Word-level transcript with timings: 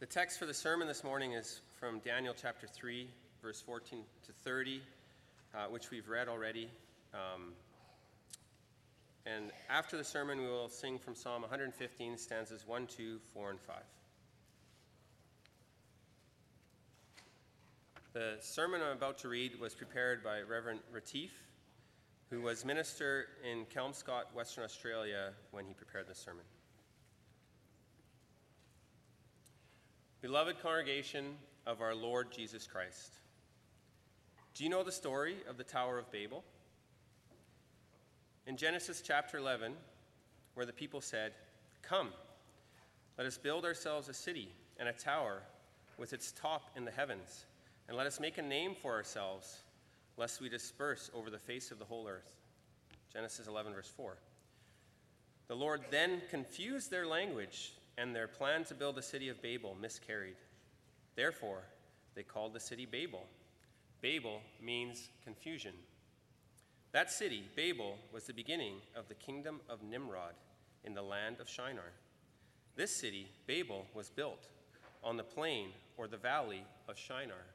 The 0.00 0.06
text 0.06 0.40
for 0.40 0.46
the 0.46 0.52
sermon 0.52 0.88
this 0.88 1.04
morning 1.04 1.34
is 1.34 1.60
from 1.78 2.00
Daniel 2.00 2.34
chapter 2.36 2.66
3, 2.66 3.08
verse 3.40 3.60
14 3.60 4.00
to 4.26 4.32
30, 4.42 4.82
uh, 5.54 5.66
which 5.70 5.92
we've 5.92 6.08
read 6.08 6.26
already. 6.26 6.68
Um, 7.14 7.52
and 9.24 9.52
after 9.70 9.96
the 9.96 10.02
sermon, 10.02 10.40
we 10.40 10.48
will 10.48 10.68
sing 10.68 10.98
from 10.98 11.14
Psalm 11.14 11.42
115, 11.42 12.18
stanzas 12.18 12.66
1, 12.66 12.88
2, 12.88 13.20
4, 13.32 13.50
and 13.50 13.60
5. 13.60 13.76
The 18.14 18.34
sermon 18.40 18.80
I'm 18.82 18.96
about 18.96 19.16
to 19.18 19.28
read 19.28 19.60
was 19.60 19.74
prepared 19.74 20.24
by 20.24 20.40
Reverend 20.40 20.80
Retief, 20.92 21.32
who 22.30 22.42
was 22.42 22.64
minister 22.64 23.26
in 23.48 23.64
Kelmscott, 23.66 24.34
Western 24.34 24.64
Australia, 24.64 25.30
when 25.52 25.64
he 25.64 25.72
prepared 25.72 26.08
the 26.08 26.16
sermon. 26.16 26.44
Beloved 30.24 30.62
congregation 30.62 31.36
of 31.66 31.82
our 31.82 31.94
Lord 31.94 32.32
Jesus 32.32 32.66
Christ, 32.66 33.12
do 34.54 34.64
you 34.64 34.70
know 34.70 34.82
the 34.82 34.90
story 34.90 35.36
of 35.46 35.58
the 35.58 35.64
Tower 35.64 35.98
of 35.98 36.10
Babel? 36.10 36.42
In 38.46 38.56
Genesis 38.56 39.02
chapter 39.02 39.36
11, 39.36 39.74
where 40.54 40.64
the 40.64 40.72
people 40.72 41.02
said, 41.02 41.32
Come, 41.82 42.08
let 43.18 43.26
us 43.26 43.36
build 43.36 43.66
ourselves 43.66 44.08
a 44.08 44.14
city 44.14 44.48
and 44.78 44.88
a 44.88 44.94
tower 44.94 45.42
with 45.98 46.14
its 46.14 46.32
top 46.32 46.70
in 46.74 46.86
the 46.86 46.90
heavens, 46.90 47.44
and 47.86 47.94
let 47.94 48.06
us 48.06 48.18
make 48.18 48.38
a 48.38 48.42
name 48.42 48.74
for 48.74 48.94
ourselves, 48.94 49.58
lest 50.16 50.40
we 50.40 50.48
disperse 50.48 51.10
over 51.14 51.28
the 51.28 51.38
face 51.38 51.70
of 51.70 51.78
the 51.78 51.84
whole 51.84 52.08
earth. 52.08 52.32
Genesis 53.12 53.46
11, 53.46 53.74
verse 53.74 53.92
4. 53.94 54.16
The 55.48 55.54
Lord 55.54 55.82
then 55.90 56.22
confused 56.30 56.90
their 56.90 57.06
language 57.06 57.72
and 57.98 58.14
their 58.14 58.28
plan 58.28 58.64
to 58.64 58.74
build 58.74 58.96
the 58.96 59.02
city 59.02 59.28
of 59.28 59.42
Babel 59.42 59.76
miscarried. 59.80 60.36
Therefore, 61.16 61.62
they 62.14 62.22
called 62.22 62.52
the 62.52 62.60
city 62.60 62.86
Babel. 62.86 63.24
Babel 64.02 64.40
means 64.60 65.08
confusion. 65.22 65.74
That 66.92 67.10
city, 67.10 67.44
Babel, 67.56 67.98
was 68.12 68.24
the 68.24 68.32
beginning 68.32 68.76
of 68.94 69.08
the 69.08 69.14
kingdom 69.14 69.60
of 69.68 69.82
Nimrod 69.82 70.34
in 70.84 70.94
the 70.94 71.02
land 71.02 71.40
of 71.40 71.48
Shinar. 71.48 71.92
This 72.76 72.94
city, 72.94 73.28
Babel, 73.46 73.86
was 73.94 74.10
built 74.10 74.48
on 75.02 75.16
the 75.16 75.24
plain 75.24 75.68
or 75.96 76.06
the 76.06 76.16
valley 76.16 76.64
of 76.88 76.98
Shinar. 76.98 77.46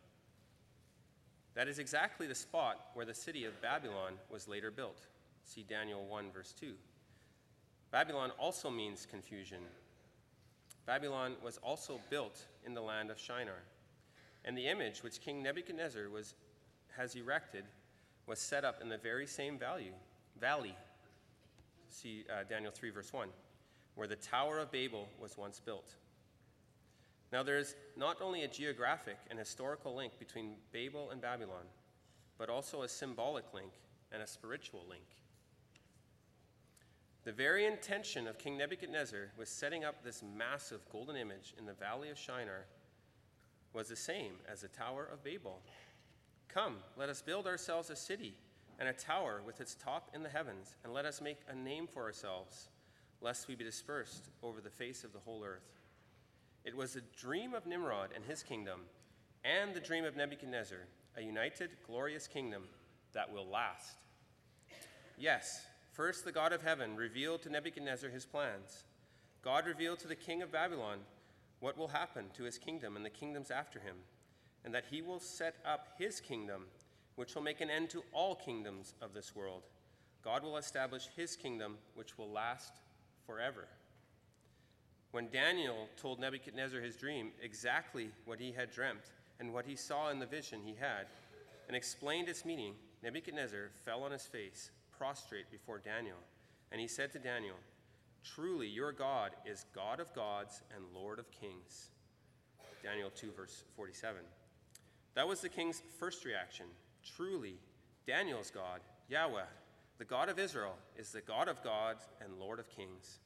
That 1.55 1.67
is 1.67 1.79
exactly 1.79 2.27
the 2.27 2.35
spot 2.35 2.87
where 2.93 3.05
the 3.05 3.13
city 3.13 3.45
of 3.45 3.61
Babylon 3.61 4.13
was 4.31 4.47
later 4.47 4.71
built. 4.71 5.01
See 5.43 5.63
Daniel 5.63 6.05
1, 6.05 6.31
verse 6.31 6.53
2. 6.59 6.73
Babylon 7.91 8.31
also 8.39 8.69
means 8.69 9.07
confusion 9.09 9.63
Babylon 10.89 11.35
was 11.43 11.59
also 11.61 12.01
built 12.09 12.47
in 12.65 12.73
the 12.73 12.81
land 12.81 13.11
of 13.11 13.19
Shinar, 13.19 13.61
and 14.43 14.57
the 14.57 14.65
image 14.65 15.03
which 15.03 15.21
King 15.21 15.43
Nebuchadnezzar 15.43 16.09
was, 16.09 16.33
has 16.97 17.13
erected 17.13 17.63
was 18.25 18.39
set 18.39 18.65
up 18.65 18.81
in 18.81 18.89
the 18.89 18.97
very 18.97 19.27
same 19.27 19.59
value, 19.59 19.91
valley. 20.41 20.75
See 21.89 22.25
uh, 22.27 22.43
Daniel 22.49 22.71
3, 22.71 22.89
verse 22.89 23.13
1, 23.13 23.29
where 23.93 24.07
the 24.07 24.15
Tower 24.15 24.57
of 24.57 24.71
Babel 24.71 25.07
was 25.21 25.37
once 25.37 25.59
built. 25.59 25.93
Now, 27.31 27.43
there 27.43 27.59
is 27.59 27.75
not 27.95 28.19
only 28.19 28.41
a 28.41 28.47
geographic 28.47 29.17
and 29.29 29.37
historical 29.37 29.93
link 29.93 30.17
between 30.17 30.55
Babel 30.71 31.11
and 31.11 31.21
Babylon, 31.21 31.65
but 32.39 32.49
also 32.49 32.81
a 32.81 32.89
symbolic 32.89 33.45
link 33.53 33.73
and 34.11 34.23
a 34.23 34.27
spiritual 34.27 34.85
link. 34.89 35.05
The 37.29 37.35
very 37.35 37.67
intention 37.67 38.27
of 38.27 38.39
King 38.39 38.57
Nebuchadnezzar 38.57 39.29
was 39.37 39.49
setting 39.49 39.83
up 39.83 40.03
this 40.03 40.23
massive 40.35 40.81
golden 40.91 41.15
image 41.15 41.53
in 41.59 41.65
the 41.67 41.73
valley 41.73 42.09
of 42.09 42.17
Shinar 42.17 42.65
was 43.71 43.87
the 43.87 43.95
same 43.95 44.31
as 44.51 44.61
the 44.61 44.67
Tower 44.67 45.07
of 45.13 45.23
Babel. 45.23 45.59
Come, 46.47 46.77
let 46.97 47.07
us 47.07 47.21
build 47.21 47.45
ourselves 47.45 47.91
a 47.91 47.95
city 47.95 48.33
and 48.79 48.89
a 48.89 48.93
tower 48.93 49.43
with 49.45 49.61
its 49.61 49.75
top 49.75 50.09
in 50.15 50.23
the 50.23 50.29
heavens, 50.29 50.75
and 50.83 50.91
let 50.91 51.05
us 51.05 51.21
make 51.21 51.37
a 51.47 51.55
name 51.55 51.85
for 51.85 52.01
ourselves, 52.01 52.69
lest 53.21 53.47
we 53.47 53.53
be 53.53 53.63
dispersed 53.63 54.31
over 54.41 54.59
the 54.59 54.71
face 54.71 55.03
of 55.03 55.13
the 55.13 55.19
whole 55.19 55.43
earth. 55.45 55.77
It 56.65 56.75
was 56.75 56.93
the 56.93 57.03
dream 57.15 57.53
of 57.53 57.67
Nimrod 57.67 58.09
and 58.15 58.25
his 58.25 58.41
kingdom, 58.41 58.79
and 59.45 59.75
the 59.75 59.79
dream 59.79 60.03
of 60.03 60.17
Nebuchadnezzar, 60.17 60.79
a 61.15 61.21
united, 61.21 61.69
glorious 61.85 62.25
kingdom 62.25 62.63
that 63.13 63.31
will 63.31 63.47
last. 63.47 63.97
Yes, 65.15 65.67
First, 65.99 66.23
the 66.23 66.31
God 66.31 66.53
of 66.53 66.61
heaven 66.61 66.95
revealed 66.95 67.41
to 67.41 67.49
Nebuchadnezzar 67.49 68.09
his 68.09 68.25
plans. 68.25 68.85
God 69.41 69.67
revealed 69.67 69.99
to 69.99 70.07
the 70.07 70.15
king 70.15 70.41
of 70.41 70.49
Babylon 70.49 70.99
what 71.59 71.77
will 71.77 71.89
happen 71.89 72.27
to 72.35 72.43
his 72.43 72.57
kingdom 72.57 72.95
and 72.95 73.03
the 73.03 73.09
kingdoms 73.09 73.51
after 73.51 73.81
him, 73.81 73.97
and 74.63 74.73
that 74.73 74.85
he 74.89 75.01
will 75.01 75.19
set 75.19 75.57
up 75.65 75.89
his 75.97 76.21
kingdom, 76.21 76.67
which 77.15 77.35
will 77.35 77.41
make 77.41 77.59
an 77.59 77.69
end 77.69 77.89
to 77.89 78.05
all 78.13 78.33
kingdoms 78.33 78.93
of 79.01 79.13
this 79.13 79.35
world. 79.35 79.63
God 80.23 80.41
will 80.41 80.55
establish 80.55 81.09
his 81.17 81.35
kingdom, 81.35 81.75
which 81.95 82.17
will 82.17 82.31
last 82.31 82.79
forever. 83.25 83.67
When 85.11 85.27
Daniel 85.29 85.89
told 86.01 86.21
Nebuchadnezzar 86.21 86.79
his 86.79 86.95
dream, 86.95 87.31
exactly 87.43 88.11
what 88.23 88.39
he 88.39 88.53
had 88.53 88.71
dreamt 88.71 89.11
and 89.41 89.53
what 89.53 89.65
he 89.65 89.75
saw 89.75 90.11
in 90.11 90.19
the 90.19 90.25
vision 90.25 90.61
he 90.63 90.75
had, 90.79 91.07
and 91.67 91.75
explained 91.75 92.29
its 92.29 92.45
meaning, 92.45 92.75
Nebuchadnezzar 93.03 93.71
fell 93.83 94.03
on 94.03 94.13
his 94.13 94.23
face 94.23 94.71
prostrate 94.99 95.49
before 95.49 95.79
Daniel. 95.79 96.17
And 96.71 96.81
he 96.81 96.87
said 96.87 97.11
to 97.13 97.19
Daniel, 97.19 97.55
Truly, 98.23 98.67
your 98.67 98.91
God 98.91 99.31
is 99.45 99.65
God 99.73 100.01
of 100.01 100.13
gods 100.13 100.61
and 100.75 100.83
Lord 100.93 101.19
of 101.19 101.31
kings. 101.31 101.89
Daniel 102.83 103.09
2, 103.09 103.31
verse 103.31 103.63
47. 103.75 104.17
That 105.15 105.27
was 105.27 105.39
the 105.39 105.49
king's 105.49 105.81
first 105.99 106.25
reaction. 106.25 106.65
Truly, 107.15 107.55
Daniel's 108.05 108.51
God, 108.51 108.81
Yahweh, 109.07 109.41
the 109.97 110.05
God 110.05 110.29
of 110.29 110.37
Israel, 110.37 110.75
is 110.97 111.11
the 111.11 111.21
God 111.21 111.47
of 111.47 111.63
gods 111.63 112.07
and 112.21 112.39
Lord 112.39 112.59
of 112.59 112.69
kings. 112.69 113.19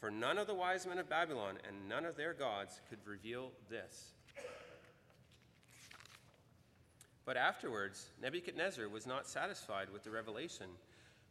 For 0.00 0.10
none 0.10 0.36
of 0.36 0.46
the 0.46 0.54
wise 0.54 0.86
men 0.86 0.98
of 0.98 1.08
Babylon 1.08 1.58
and 1.66 1.88
none 1.88 2.04
of 2.04 2.16
their 2.16 2.34
gods 2.34 2.80
could 2.90 2.98
reveal 3.06 3.52
this. 3.70 4.12
But 7.24 7.36
afterwards, 7.36 8.08
Nebuchadnezzar 8.20 8.88
was 8.88 9.06
not 9.06 9.26
satisfied 9.26 9.88
with 9.90 10.02
the 10.02 10.10
revelation 10.10 10.66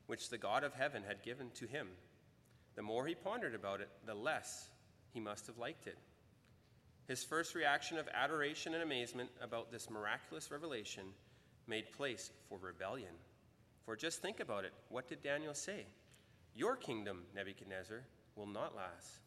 which 0.07 0.29
the 0.29 0.37
God 0.37 0.63
of 0.63 0.73
heaven 0.73 1.03
had 1.07 1.23
given 1.23 1.49
to 1.55 1.65
him. 1.65 1.87
The 2.75 2.81
more 2.81 3.05
he 3.05 3.15
pondered 3.15 3.55
about 3.55 3.81
it, 3.81 3.89
the 4.05 4.15
less 4.15 4.69
he 5.13 5.19
must 5.19 5.47
have 5.47 5.57
liked 5.57 5.87
it. 5.87 5.97
His 7.07 7.23
first 7.23 7.53
reaction 7.55 7.97
of 7.97 8.07
adoration 8.13 8.73
and 8.73 8.83
amazement 8.83 9.29
about 9.41 9.71
this 9.71 9.89
miraculous 9.89 10.51
revelation 10.51 11.03
made 11.67 11.91
place 11.91 12.31
for 12.47 12.57
rebellion. 12.57 13.13
For 13.85 13.95
just 13.95 14.21
think 14.21 14.39
about 14.39 14.65
it 14.65 14.73
what 14.89 15.07
did 15.07 15.21
Daniel 15.21 15.53
say? 15.53 15.85
Your 16.55 16.75
kingdom, 16.75 17.23
Nebuchadnezzar, 17.35 18.03
will 18.35 18.47
not 18.47 18.75
last. 18.75 19.19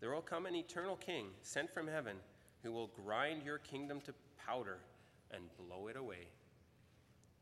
There 0.00 0.12
will 0.12 0.22
come 0.22 0.46
an 0.46 0.54
eternal 0.54 0.96
king 0.96 1.28
sent 1.42 1.72
from 1.72 1.88
heaven 1.88 2.16
who 2.62 2.72
will 2.72 2.88
grind 2.88 3.42
your 3.42 3.58
kingdom 3.58 4.00
to 4.02 4.14
powder 4.46 4.78
and 5.30 5.44
blow 5.56 5.88
it 5.88 5.96
away. 5.96 6.28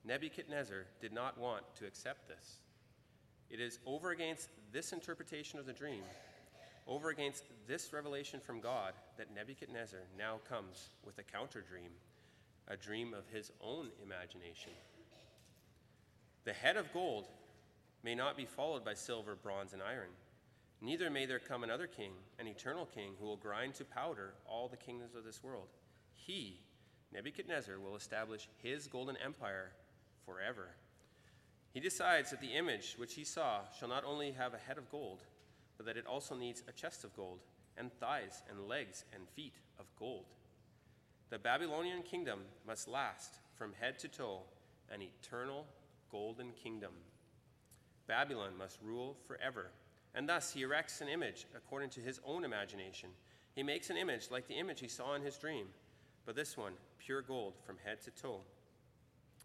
Nebuchadnezzar 0.04 0.86
did 1.00 1.12
not 1.12 1.38
want 1.38 1.62
to 1.76 1.86
accept 1.86 2.28
this. 2.28 2.58
It 3.52 3.60
is 3.60 3.78
over 3.84 4.12
against 4.12 4.48
this 4.72 4.94
interpretation 4.94 5.58
of 5.58 5.66
the 5.66 5.74
dream, 5.74 6.02
over 6.88 7.10
against 7.10 7.44
this 7.68 7.92
revelation 7.92 8.40
from 8.40 8.60
God, 8.60 8.94
that 9.18 9.34
Nebuchadnezzar 9.34 10.00
now 10.18 10.38
comes 10.48 10.88
with 11.04 11.18
a 11.18 11.22
counter 11.22 11.60
dream, 11.60 11.90
a 12.68 12.78
dream 12.78 13.12
of 13.12 13.28
his 13.30 13.52
own 13.60 13.88
imagination. 14.02 14.72
The 16.44 16.54
head 16.54 16.78
of 16.78 16.90
gold 16.94 17.26
may 18.02 18.14
not 18.14 18.38
be 18.38 18.46
followed 18.46 18.86
by 18.86 18.94
silver, 18.94 19.36
bronze, 19.36 19.74
and 19.74 19.82
iron. 19.82 20.08
Neither 20.80 21.10
may 21.10 21.26
there 21.26 21.38
come 21.38 21.62
another 21.62 21.86
king, 21.86 22.12
an 22.38 22.48
eternal 22.48 22.86
king, 22.86 23.12
who 23.20 23.26
will 23.26 23.36
grind 23.36 23.74
to 23.74 23.84
powder 23.84 24.32
all 24.46 24.66
the 24.66 24.78
kingdoms 24.78 25.14
of 25.14 25.24
this 25.24 25.44
world. 25.44 25.68
He, 26.14 26.58
Nebuchadnezzar, 27.12 27.78
will 27.78 27.96
establish 27.96 28.48
his 28.62 28.86
golden 28.86 29.18
empire 29.18 29.72
forever. 30.24 30.68
He 31.72 31.80
decides 31.80 32.30
that 32.30 32.40
the 32.40 32.54
image 32.54 32.94
which 32.98 33.14
he 33.14 33.24
saw 33.24 33.60
shall 33.78 33.88
not 33.88 34.04
only 34.04 34.32
have 34.32 34.54
a 34.54 34.58
head 34.58 34.78
of 34.78 34.90
gold, 34.90 35.22
but 35.76 35.86
that 35.86 35.96
it 35.96 36.06
also 36.06 36.34
needs 36.34 36.62
a 36.68 36.72
chest 36.72 37.04
of 37.04 37.16
gold, 37.16 37.40
and 37.76 37.90
thighs 37.92 38.42
and 38.50 38.68
legs 38.68 39.04
and 39.14 39.28
feet 39.30 39.56
of 39.78 39.86
gold. 39.98 40.26
The 41.30 41.38
Babylonian 41.38 42.02
kingdom 42.02 42.40
must 42.66 42.88
last 42.88 43.38
from 43.54 43.72
head 43.80 43.98
to 44.00 44.08
toe, 44.08 44.40
an 44.90 45.00
eternal 45.00 45.66
golden 46.10 46.52
kingdom. 46.52 46.92
Babylon 48.06 48.56
must 48.58 48.78
rule 48.82 49.16
forever. 49.26 49.70
And 50.14 50.28
thus 50.28 50.52
he 50.52 50.62
erects 50.62 51.00
an 51.00 51.08
image 51.08 51.46
according 51.56 51.88
to 51.90 52.00
his 52.00 52.20
own 52.26 52.44
imagination. 52.44 53.08
He 53.54 53.62
makes 53.62 53.88
an 53.88 53.96
image 53.96 54.30
like 54.30 54.46
the 54.46 54.58
image 54.58 54.80
he 54.80 54.88
saw 54.88 55.14
in 55.14 55.22
his 55.22 55.38
dream, 55.38 55.66
but 56.26 56.36
this 56.36 56.56
one, 56.56 56.74
pure 56.98 57.22
gold 57.22 57.54
from 57.64 57.78
head 57.82 58.02
to 58.02 58.10
toe. 58.10 58.40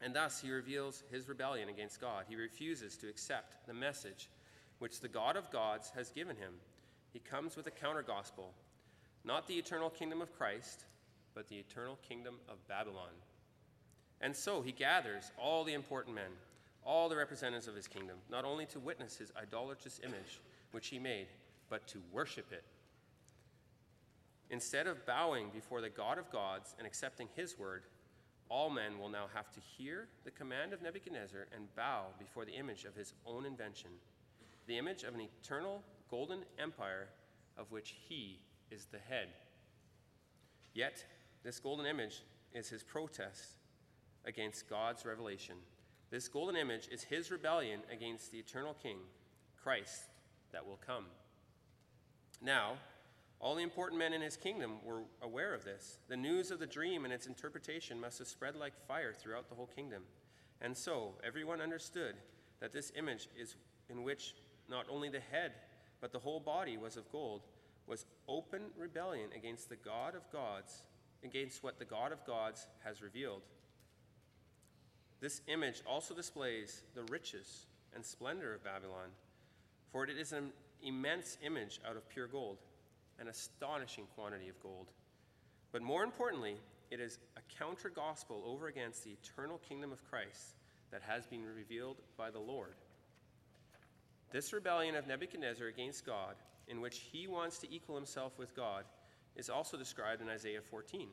And 0.02 0.14
thus 0.14 0.40
he 0.42 0.52
reveals 0.52 1.04
his 1.12 1.28
rebellion 1.28 1.70
against 1.70 2.00
God. 2.00 2.26
He 2.30 2.36
refuses 2.36 2.96
to 2.98 3.10
accept 3.10 3.68
the 3.68 3.74
message 3.74 4.30
which 4.80 5.00
the 5.00 5.08
God 5.08 5.36
of 5.36 5.50
gods 5.52 5.92
has 5.96 6.12
given 6.12 6.36
him. 6.36 6.54
He 7.12 7.20
comes 7.20 7.56
with 7.56 7.66
a 7.68 7.72
counter 7.72 8.04
gospel. 8.04 8.54
not 9.24 9.48
the 9.48 9.56
eternal 9.56 9.90
kingdom 9.90 10.22
of 10.22 10.36
Christ, 10.38 10.86
but 11.36 11.48
the 11.50 11.58
eternal 11.58 11.98
kingdom 12.08 12.36
of 12.50 12.66
Babylon. 12.68 13.12
And 14.22 14.36
so 14.36 14.62
he 14.62 14.72
gathers 14.72 15.32
all 15.38 15.64
the 15.64 15.74
important 15.74 16.16
men, 16.16 16.32
all 16.84 17.10
the 17.10 17.18
representatives 17.18 17.68
of 17.68 17.76
his 17.76 17.88
kingdom, 17.88 18.18
not 18.30 18.46
only 18.46 18.66
to 18.68 18.80
witness 18.80 19.18
his 19.18 19.32
idolatrous 19.40 20.00
image, 20.04 20.40
which 20.72 20.88
he 20.88 20.98
made, 20.98 21.28
but 21.70 21.88
to 21.88 22.02
worship 22.12 22.52
it. 22.52 22.64
Instead 24.50 24.88
of 24.88 25.06
bowing 25.06 25.50
before 25.54 25.82
the 25.82 25.90
God 25.90 26.18
of 26.18 26.32
gods 26.32 26.74
and 26.78 26.88
accepting 26.88 27.28
his 27.36 27.60
word, 27.60 27.84
all 28.50 28.70
men 28.70 29.00
will 29.00 29.10
now 29.10 29.26
have 29.34 29.52
to 29.52 29.60
hear 29.60 30.08
the 30.24 30.32
command 30.32 30.74
of 30.74 30.82
Nebuchadnezzar 30.82 31.48
and 31.56 31.74
bow 31.76 32.06
before 32.20 32.46
the 32.46 32.54
image 32.54 32.86
of 32.86 32.96
his 32.96 33.14
own 33.26 33.46
invention, 33.46 33.90
the 34.68 34.78
image 34.78 35.04
of 35.04 35.14
an 35.14 35.22
eternal 35.22 35.84
golden 36.10 36.40
empire 36.58 37.10
of 37.58 37.72
which 37.72 37.96
he 38.08 38.40
is 38.72 38.86
the 38.86 39.00
head. 39.00 39.30
Yet, 40.74 41.04
this 41.44 41.60
golden 41.60 41.86
image 41.86 42.24
is 42.54 42.70
his 42.70 42.84
protest 42.84 43.56
against 44.26 44.70
God's 44.70 45.06
revelation. 45.06 45.56
This 46.10 46.28
golden 46.28 46.56
image 46.56 46.88
is 46.90 47.04
his 47.04 47.32
rebellion 47.32 47.82
against 47.92 48.32
the 48.32 48.40
eternal 48.40 48.76
king, 48.82 48.98
Christ, 49.62 50.04
that 50.52 50.66
will 50.66 50.80
come. 50.86 51.06
Now, 52.42 52.74
all 53.40 53.56
the 53.56 53.62
important 53.62 54.00
men 54.00 54.14
in 54.14 54.22
his 54.22 54.36
kingdom 54.36 54.78
were 54.84 55.02
aware 55.22 55.54
of 55.54 55.64
this. 55.64 56.00
The 56.08 56.18
news 56.18 56.50
of 56.50 56.60
the 56.60 56.66
dream 56.66 57.06
and 57.06 57.14
its 57.14 57.28
interpretation 57.28 58.00
must 58.00 58.18
have 58.18 58.28
spread 58.28 58.56
like 58.56 58.74
fire 58.88 59.14
throughout 59.14 59.48
the 59.50 59.56
whole 59.56 59.68
kingdom. 59.68 60.04
And 60.62 60.76
so 60.76 61.14
everyone 61.24 61.62
understood 61.62 62.16
that 62.60 62.74
this 62.74 62.92
image 62.98 63.30
is 63.40 63.56
in 63.90 64.04
which 64.04 64.34
not 64.68 64.88
only 64.90 65.10
the 65.10 65.20
head, 65.20 65.54
but 66.02 66.12
the 66.12 66.20
whole 66.20 66.40
body 66.40 66.78
was 66.78 66.98
of 66.98 67.12
gold, 67.12 67.42
was 67.86 68.06
open 68.28 68.64
rebellion 68.78 69.30
against 69.36 69.70
the 69.70 69.76
God 69.76 70.16
of 70.16 70.30
gods, 70.32 70.84
against 71.24 71.64
what 71.64 71.80
the 71.80 71.86
God 71.86 72.12
of 72.12 72.26
gods 72.26 72.68
has 72.84 73.02
revealed. 73.02 73.44
This 75.20 75.42
image 75.48 75.82
also 75.88 76.14
displays 76.14 76.82
the 76.96 77.04
riches 77.04 77.68
and 77.96 78.06
splendor 78.06 78.54
of 78.54 78.64
Babylon, 78.64 79.10
for 79.92 80.04
it 80.04 80.10
is 80.10 80.34
an 80.34 80.52
immense 80.84 81.38
image 81.44 81.80
out 81.88 81.96
of 81.96 82.08
pure 82.10 82.28
gold, 82.28 82.58
an 83.20 83.28
astonishing 83.28 84.06
quantity 84.16 84.50
of 84.50 84.62
gold. 84.62 84.88
But 85.72 85.82
more 85.82 86.04
importantly, 86.04 86.58
it 86.90 87.00
is 87.00 87.20
a 87.36 87.42
counter 87.60 87.90
gospel 87.90 88.44
over 88.46 88.68
against 88.68 89.04
the 89.04 89.12
eternal 89.12 89.60
kingdom 89.68 89.92
of 89.92 90.08
Christ 90.10 90.56
that 90.92 91.02
has 91.02 91.26
been 91.26 91.44
revealed 91.44 91.98
by 92.18 92.32
the 92.32 92.40
Lord. 92.40 92.76
This 94.32 94.54
rebellion 94.54 94.96
of 94.96 95.08
Nebuchadnezzar 95.08 95.68
against 95.68 96.06
God, 96.06 96.36
in 96.68 96.82
which 96.82 97.00
he 97.12 97.28
wants 97.28 97.58
to 97.60 97.74
equal 97.74 97.96
himself 97.96 98.38
with 98.38 98.56
God, 98.56 98.84
is 99.36 99.50
also 99.50 99.78
described 99.78 100.22
in 100.22 100.30
Isaiah 100.30 100.62
14. 100.62 101.08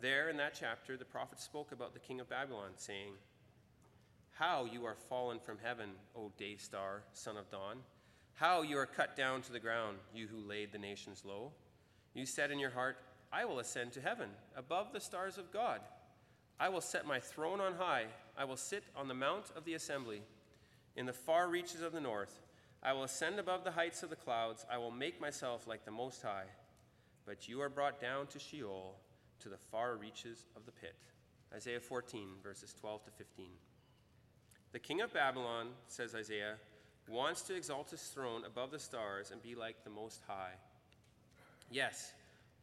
There 0.00 0.28
in 0.28 0.36
that 0.38 0.56
chapter, 0.58 0.96
the 0.96 1.04
prophet 1.04 1.40
spoke 1.40 1.72
about 1.72 1.94
the 1.94 2.00
king 2.00 2.20
of 2.20 2.28
Babylon, 2.28 2.70
saying, 2.76 3.12
How 4.32 4.64
you 4.64 4.84
are 4.84 4.96
fallen 5.08 5.38
from 5.38 5.58
heaven, 5.62 5.90
O 6.16 6.32
day 6.36 6.56
star, 6.56 7.02
son 7.12 7.36
of 7.36 7.50
dawn! 7.50 7.78
How 8.34 8.62
you 8.62 8.78
are 8.78 8.86
cut 8.86 9.16
down 9.16 9.42
to 9.42 9.52
the 9.52 9.60
ground, 9.60 9.98
you 10.12 10.26
who 10.26 10.48
laid 10.48 10.72
the 10.72 10.78
nations 10.78 11.22
low! 11.24 11.52
You 12.14 12.26
said 12.26 12.50
in 12.50 12.58
your 12.58 12.70
heart, 12.70 12.96
I 13.32 13.44
will 13.44 13.60
ascend 13.60 13.92
to 13.92 14.00
heaven, 14.00 14.28
above 14.56 14.92
the 14.92 15.00
stars 15.00 15.38
of 15.38 15.52
God. 15.52 15.80
I 16.58 16.68
will 16.68 16.80
set 16.80 17.06
my 17.06 17.20
throne 17.20 17.60
on 17.60 17.74
high. 17.74 18.06
I 18.36 18.44
will 18.44 18.56
sit 18.56 18.84
on 18.96 19.08
the 19.08 19.14
mount 19.14 19.46
of 19.56 19.64
the 19.64 19.74
assembly. 19.74 20.22
In 20.96 21.06
the 21.06 21.12
far 21.12 21.48
reaches 21.48 21.82
of 21.82 21.92
the 21.92 22.00
north, 22.00 22.40
I 22.82 22.92
will 22.92 23.04
ascend 23.04 23.38
above 23.38 23.64
the 23.64 23.72
heights 23.72 24.02
of 24.02 24.10
the 24.10 24.16
clouds. 24.16 24.66
I 24.70 24.78
will 24.78 24.90
make 24.90 25.20
myself 25.20 25.66
like 25.66 25.84
the 25.84 25.90
Most 25.90 26.22
High. 26.22 26.46
But 27.26 27.48
you 27.48 27.60
are 27.60 27.68
brought 27.68 28.00
down 28.00 28.26
to 28.28 28.38
Sheol, 28.38 28.94
to 29.40 29.48
the 29.48 29.56
far 29.56 29.96
reaches 29.96 30.46
of 30.56 30.66
the 30.66 30.72
pit. 30.72 30.96
Isaiah 31.54 31.80
14, 31.80 32.28
verses 32.42 32.74
12 32.80 33.04
to 33.04 33.10
15. 33.12 33.46
The 34.72 34.78
king 34.78 35.00
of 35.00 35.12
Babylon, 35.12 35.68
says 35.88 36.14
Isaiah, 36.14 36.56
wants 37.08 37.42
to 37.42 37.54
exalt 37.54 37.90
his 37.90 38.02
throne 38.02 38.44
above 38.44 38.70
the 38.70 38.78
stars 38.78 39.30
and 39.30 39.42
be 39.42 39.54
like 39.54 39.84
the 39.84 39.90
Most 39.90 40.22
High. 40.26 40.54
Yes, 41.70 42.12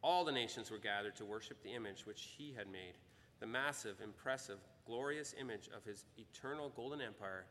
all 0.02 0.24
the 0.24 0.32
nations 0.32 0.70
were 0.70 0.78
gathered 0.78 1.16
to 1.16 1.24
worship 1.24 1.62
the 1.62 1.74
image 1.74 2.06
which 2.06 2.34
he 2.36 2.52
had 2.56 2.66
made, 2.66 2.94
the 3.40 3.46
massive, 3.46 3.96
impressive, 4.02 4.58
glorious 4.86 5.34
image 5.40 5.68
of 5.76 5.84
his 5.84 6.04
eternal 6.18 6.72
golden 6.74 7.00
empire 7.00 7.44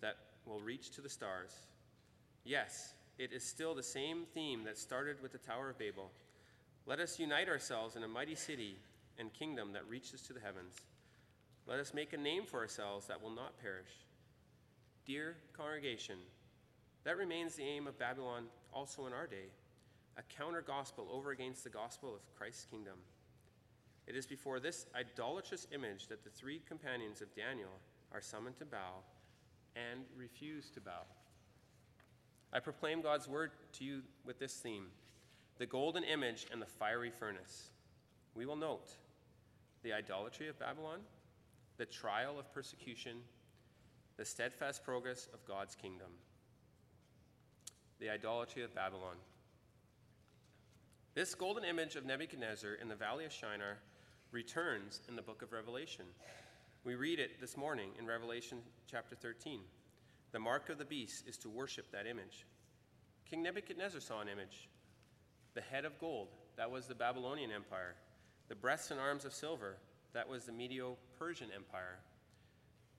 that 0.00 0.16
will 0.46 0.60
reach 0.60 0.90
to 0.92 1.00
the 1.00 1.08
stars. 1.08 1.54
Yes, 2.44 2.94
it 3.18 3.32
is 3.32 3.44
still 3.44 3.74
the 3.74 3.82
same 3.82 4.24
theme 4.32 4.64
that 4.64 4.78
started 4.78 5.20
with 5.22 5.32
the 5.32 5.38
Tower 5.38 5.70
of 5.70 5.78
Babel. 5.78 6.10
Let 6.86 7.00
us 7.00 7.18
unite 7.18 7.48
ourselves 7.48 7.96
in 7.96 8.02
a 8.02 8.08
mighty 8.08 8.34
city 8.34 8.76
and 9.18 9.32
kingdom 9.32 9.72
that 9.74 9.86
reaches 9.88 10.22
to 10.22 10.32
the 10.32 10.40
heavens. 10.40 10.74
Let 11.66 11.78
us 11.78 11.92
make 11.92 12.14
a 12.14 12.16
name 12.16 12.46
for 12.46 12.60
ourselves 12.60 13.06
that 13.08 13.22
will 13.22 13.30
not 13.30 13.60
perish. 13.60 13.90
Dear 15.10 15.34
congregation, 15.56 16.18
that 17.02 17.16
remains 17.16 17.56
the 17.56 17.64
aim 17.64 17.88
of 17.88 17.98
Babylon 17.98 18.44
also 18.72 19.06
in 19.06 19.12
our 19.12 19.26
day 19.26 19.50
a 20.16 20.22
counter 20.22 20.62
gospel 20.62 21.08
over 21.10 21.32
against 21.32 21.64
the 21.64 21.68
gospel 21.68 22.14
of 22.14 22.20
Christ's 22.38 22.66
kingdom. 22.66 22.94
It 24.06 24.14
is 24.14 24.24
before 24.24 24.60
this 24.60 24.86
idolatrous 24.94 25.66
image 25.74 26.06
that 26.06 26.22
the 26.22 26.30
three 26.30 26.62
companions 26.64 27.22
of 27.22 27.34
Daniel 27.34 27.72
are 28.12 28.20
summoned 28.20 28.56
to 28.58 28.64
bow 28.64 29.02
and 29.74 30.04
refuse 30.16 30.70
to 30.70 30.80
bow. 30.80 31.02
I 32.52 32.60
proclaim 32.60 33.02
God's 33.02 33.26
word 33.26 33.50
to 33.72 33.84
you 33.84 34.02
with 34.24 34.38
this 34.38 34.58
theme 34.58 34.86
the 35.58 35.66
golden 35.66 36.04
image 36.04 36.46
and 36.52 36.62
the 36.62 36.66
fiery 36.66 37.10
furnace. 37.10 37.70
We 38.36 38.46
will 38.46 38.54
note 38.54 38.94
the 39.82 39.92
idolatry 39.92 40.46
of 40.46 40.60
Babylon, 40.60 41.00
the 41.78 41.86
trial 41.86 42.38
of 42.38 42.54
persecution, 42.54 43.16
the 44.20 44.26
steadfast 44.26 44.84
progress 44.84 45.28
of 45.32 45.42
God's 45.46 45.74
kingdom. 45.74 46.08
The 48.00 48.10
idolatry 48.10 48.62
of 48.62 48.74
Babylon. 48.74 49.16
This 51.14 51.34
golden 51.34 51.64
image 51.64 51.96
of 51.96 52.04
Nebuchadnezzar 52.04 52.74
in 52.74 52.88
the 52.88 52.94
valley 52.94 53.24
of 53.24 53.32
Shinar 53.32 53.78
returns 54.30 55.00
in 55.08 55.16
the 55.16 55.22
book 55.22 55.40
of 55.40 55.52
Revelation. 55.52 56.04
We 56.84 56.96
read 56.96 57.18
it 57.18 57.40
this 57.40 57.56
morning 57.56 57.92
in 57.98 58.06
Revelation 58.06 58.58
chapter 58.86 59.16
13. 59.16 59.60
The 60.32 60.38
mark 60.38 60.68
of 60.68 60.76
the 60.76 60.84
beast 60.84 61.26
is 61.26 61.38
to 61.38 61.48
worship 61.48 61.90
that 61.90 62.06
image. 62.06 62.44
King 63.24 63.42
Nebuchadnezzar 63.42 64.02
saw 64.02 64.20
an 64.20 64.28
image 64.28 64.68
the 65.54 65.62
head 65.62 65.86
of 65.86 65.98
gold, 65.98 66.28
that 66.58 66.70
was 66.70 66.86
the 66.86 66.94
Babylonian 66.94 67.50
Empire, 67.50 67.94
the 68.50 68.54
breasts 68.54 68.90
and 68.90 69.00
arms 69.00 69.24
of 69.24 69.32
silver, 69.32 69.78
that 70.12 70.28
was 70.28 70.44
the 70.44 70.52
Medo 70.52 70.98
Persian 71.18 71.48
Empire, 71.56 72.00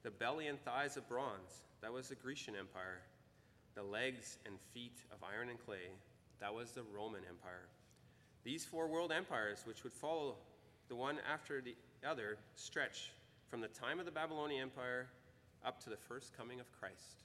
the 0.03 0.11
belly 0.11 0.47
and 0.47 0.59
thighs 0.63 0.97
of 0.97 1.07
bronze, 1.07 1.63
that 1.81 1.93
was 1.93 2.09
the 2.09 2.15
Grecian 2.15 2.55
Empire, 2.55 3.01
the 3.75 3.83
legs 3.83 4.37
and 4.45 4.55
feet 4.73 4.97
of 5.11 5.17
iron 5.23 5.49
and 5.49 5.63
clay, 5.65 5.91
that 6.39 6.53
was 6.53 6.71
the 6.71 6.83
Roman 6.95 7.21
Empire. 7.29 7.67
These 8.43 8.65
four 8.65 8.87
world 8.87 9.11
empires, 9.11 9.61
which 9.65 9.83
would 9.83 9.93
follow 9.93 10.35
the 10.89 10.95
one 10.95 11.17
after 11.31 11.61
the 11.61 11.75
other, 12.05 12.37
stretch 12.55 13.11
from 13.49 13.61
the 13.61 13.67
time 13.67 13.99
of 13.99 14.05
the 14.05 14.11
Babylonian 14.11 14.63
Empire 14.63 15.07
up 15.63 15.83
to 15.83 15.89
the 15.89 15.97
first 15.97 16.35
coming 16.35 16.59
of 16.59 16.71
Christ. 16.79 17.23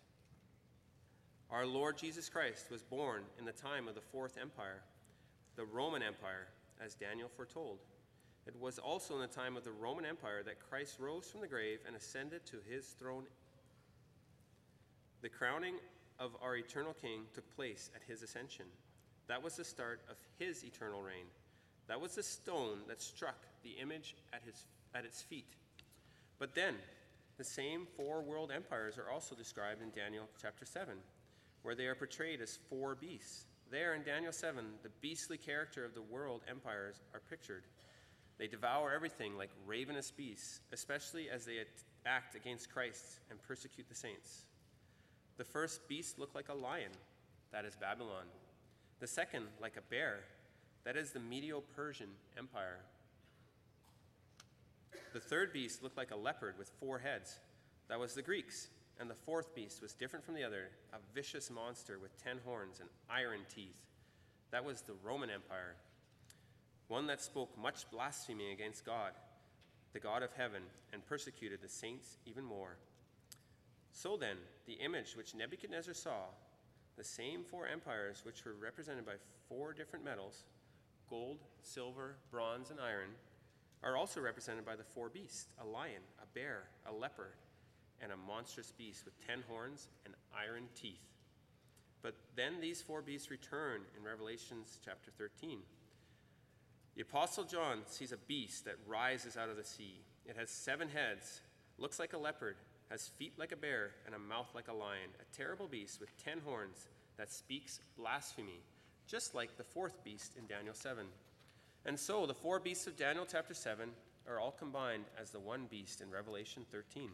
Our 1.50 1.64
Lord 1.64 1.96
Jesus 1.96 2.28
Christ 2.28 2.70
was 2.70 2.82
born 2.82 3.22
in 3.38 3.44
the 3.44 3.52
time 3.52 3.88
of 3.88 3.94
the 3.94 4.00
Fourth 4.00 4.36
Empire, 4.40 4.82
the 5.54 5.64
Roman 5.64 6.02
Empire, 6.02 6.48
as 6.84 6.94
Daniel 6.94 7.28
foretold. 7.28 7.78
It 8.46 8.54
was 8.60 8.78
also 8.78 9.14
in 9.14 9.20
the 9.20 9.26
time 9.26 9.56
of 9.56 9.64
the 9.64 9.72
Roman 9.72 10.04
Empire 10.04 10.42
that 10.44 10.60
Christ 10.70 10.98
rose 11.00 11.28
from 11.28 11.40
the 11.40 11.48
grave 11.48 11.80
and 11.86 11.96
ascended 11.96 12.46
to 12.46 12.58
his 12.68 12.86
throne. 12.86 13.24
The 15.22 15.28
crowning 15.28 15.74
of 16.20 16.36
our 16.40 16.56
eternal 16.56 16.94
King 16.94 17.22
took 17.34 17.54
place 17.56 17.90
at 17.94 18.02
his 18.06 18.22
ascension. 18.22 18.66
That 19.26 19.42
was 19.42 19.56
the 19.56 19.64
start 19.64 20.00
of 20.08 20.16
his 20.38 20.64
eternal 20.64 21.02
reign. 21.02 21.26
That 21.88 22.00
was 22.00 22.14
the 22.14 22.22
stone 22.22 22.78
that 22.88 23.02
struck 23.02 23.36
the 23.62 23.70
image 23.82 24.14
at, 24.32 24.42
his, 24.44 24.66
at 24.94 25.04
its 25.04 25.22
feet. 25.22 25.50
But 26.38 26.54
then, 26.54 26.74
the 27.38 27.44
same 27.44 27.86
four 27.96 28.22
world 28.22 28.50
empires 28.54 28.98
are 28.98 29.10
also 29.10 29.34
described 29.34 29.82
in 29.82 29.90
Daniel 29.90 30.28
chapter 30.40 30.64
7, 30.64 30.94
where 31.62 31.74
they 31.74 31.86
are 31.86 31.94
portrayed 31.94 32.40
as 32.40 32.58
four 32.70 32.94
beasts. 32.94 33.46
There 33.70 33.94
in 33.94 34.02
Daniel 34.04 34.32
7, 34.32 34.64
the 34.82 34.90
beastly 35.00 35.36
character 35.36 35.84
of 35.84 35.94
the 35.94 36.02
world 36.02 36.42
empires 36.48 37.00
are 37.12 37.20
pictured. 37.28 37.64
They 38.38 38.46
devour 38.46 38.92
everything 38.92 39.36
like 39.36 39.50
ravenous 39.66 40.10
beasts, 40.10 40.60
especially 40.72 41.30
as 41.30 41.44
they 41.44 41.64
act 42.04 42.34
against 42.34 42.72
Christ 42.72 43.20
and 43.30 43.42
persecute 43.42 43.88
the 43.88 43.94
saints. 43.94 44.44
The 45.38 45.44
first 45.44 45.88
beast 45.88 46.18
looked 46.18 46.34
like 46.34 46.48
a 46.48 46.54
lion, 46.54 46.92
that 47.52 47.64
is 47.64 47.76
Babylon. 47.76 48.26
The 49.00 49.06
second, 49.06 49.46
like 49.60 49.76
a 49.76 49.90
bear, 49.90 50.20
that 50.84 50.96
is 50.96 51.12
the 51.12 51.20
Medo 51.20 51.62
Persian 51.74 52.10
Empire. 52.36 52.78
The 55.12 55.20
third 55.20 55.52
beast 55.52 55.82
looked 55.82 55.96
like 55.96 56.10
a 56.10 56.16
leopard 56.16 56.58
with 56.58 56.70
four 56.78 56.98
heads, 56.98 57.38
that 57.88 58.00
was 58.00 58.14
the 58.14 58.22
Greeks. 58.22 58.68
And 58.98 59.10
the 59.10 59.14
fourth 59.14 59.54
beast 59.54 59.82
was 59.82 59.92
different 59.92 60.24
from 60.24 60.34
the 60.34 60.44
other, 60.44 60.70
a 60.94 60.96
vicious 61.14 61.50
monster 61.50 61.98
with 61.98 62.22
ten 62.22 62.38
horns 62.46 62.80
and 62.80 62.88
iron 63.10 63.40
teeth. 63.54 63.82
That 64.52 64.64
was 64.64 64.80
the 64.80 64.94
Roman 65.04 65.28
Empire. 65.28 65.76
One 66.88 67.06
that 67.06 67.22
spoke 67.22 67.56
much 67.58 67.90
blasphemy 67.90 68.52
against 68.52 68.84
God, 68.84 69.12
the 69.92 70.00
God 70.00 70.22
of 70.22 70.32
heaven, 70.36 70.62
and 70.92 71.06
persecuted 71.06 71.60
the 71.62 71.68
saints 71.68 72.18
even 72.26 72.44
more. 72.44 72.76
So 73.92 74.16
then, 74.16 74.36
the 74.66 74.74
image 74.74 75.16
which 75.16 75.34
Nebuchadnezzar 75.34 75.94
saw, 75.94 76.26
the 76.96 77.04
same 77.04 77.42
four 77.44 77.66
empires 77.66 78.22
which 78.24 78.44
were 78.44 78.54
represented 78.60 79.06
by 79.06 79.14
four 79.48 79.72
different 79.72 80.04
metals 80.04 80.44
gold, 81.08 81.38
silver, 81.62 82.16
bronze, 82.30 82.70
and 82.70 82.80
iron 82.80 83.10
are 83.82 83.96
also 83.96 84.20
represented 84.20 84.64
by 84.64 84.74
the 84.74 84.82
four 84.82 85.08
beasts 85.08 85.46
a 85.62 85.66
lion, 85.66 86.02
a 86.20 86.26
bear, 86.34 86.64
a 86.86 86.92
leopard, 86.92 87.36
and 88.00 88.12
a 88.12 88.16
monstrous 88.16 88.72
beast 88.72 89.04
with 89.04 89.14
ten 89.26 89.42
horns 89.48 89.88
and 90.04 90.14
iron 90.36 90.64
teeth. 90.74 91.06
But 92.02 92.14
then 92.34 92.60
these 92.60 92.82
four 92.82 93.02
beasts 93.02 93.30
return 93.30 93.82
in 93.96 94.04
Revelations 94.04 94.78
chapter 94.84 95.10
13. 95.16 95.60
The 96.96 97.02
Apostle 97.02 97.44
John 97.44 97.82
sees 97.84 98.12
a 98.12 98.16
beast 98.16 98.64
that 98.64 98.78
rises 98.86 99.36
out 99.36 99.50
of 99.50 99.58
the 99.58 99.64
sea. 99.64 100.00
It 100.24 100.34
has 100.38 100.48
seven 100.48 100.88
heads, 100.88 101.42
looks 101.76 101.98
like 101.98 102.14
a 102.14 102.18
leopard, 102.18 102.56
has 102.88 103.08
feet 103.18 103.34
like 103.36 103.52
a 103.52 103.56
bear, 103.56 103.90
and 104.06 104.14
a 104.14 104.18
mouth 104.18 104.48
like 104.54 104.68
a 104.68 104.72
lion, 104.72 105.10
a 105.20 105.36
terrible 105.36 105.68
beast 105.68 106.00
with 106.00 106.16
ten 106.16 106.40
horns 106.42 106.88
that 107.18 107.30
speaks 107.30 107.80
blasphemy, 107.98 108.62
just 109.06 109.34
like 109.34 109.58
the 109.58 109.64
fourth 109.64 110.02
beast 110.04 110.36
in 110.38 110.46
Daniel 110.46 110.72
7. 110.72 111.04
And 111.84 112.00
so 112.00 112.24
the 112.24 112.32
four 112.32 112.58
beasts 112.58 112.86
of 112.86 112.96
Daniel 112.96 113.26
chapter 113.30 113.52
7 113.52 113.90
are 114.26 114.40
all 114.40 114.52
combined 114.52 115.04
as 115.20 115.30
the 115.30 115.38
one 115.38 115.66
beast 115.70 116.00
in 116.00 116.10
Revelation 116.10 116.64
13. 116.72 117.10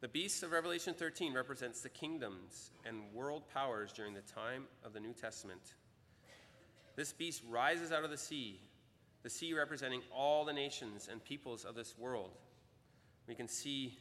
The 0.00 0.08
beast 0.08 0.44
of 0.44 0.52
Revelation 0.52 0.94
13 0.94 1.34
represents 1.34 1.80
the 1.80 1.88
kingdoms 1.88 2.70
and 2.86 3.12
world 3.12 3.42
powers 3.52 3.92
during 3.92 4.14
the 4.14 4.20
time 4.20 4.66
of 4.84 4.92
the 4.92 5.00
New 5.00 5.12
Testament. 5.12 5.74
This 7.00 7.14
beast 7.14 7.40
rises 7.48 7.92
out 7.92 8.04
of 8.04 8.10
the 8.10 8.18
sea, 8.18 8.60
the 9.22 9.30
sea 9.30 9.54
representing 9.54 10.02
all 10.14 10.44
the 10.44 10.52
nations 10.52 11.08
and 11.10 11.24
peoples 11.24 11.64
of 11.64 11.74
this 11.74 11.96
world. 11.96 12.32
We 13.26 13.34
can 13.34 13.48
see 13.48 13.96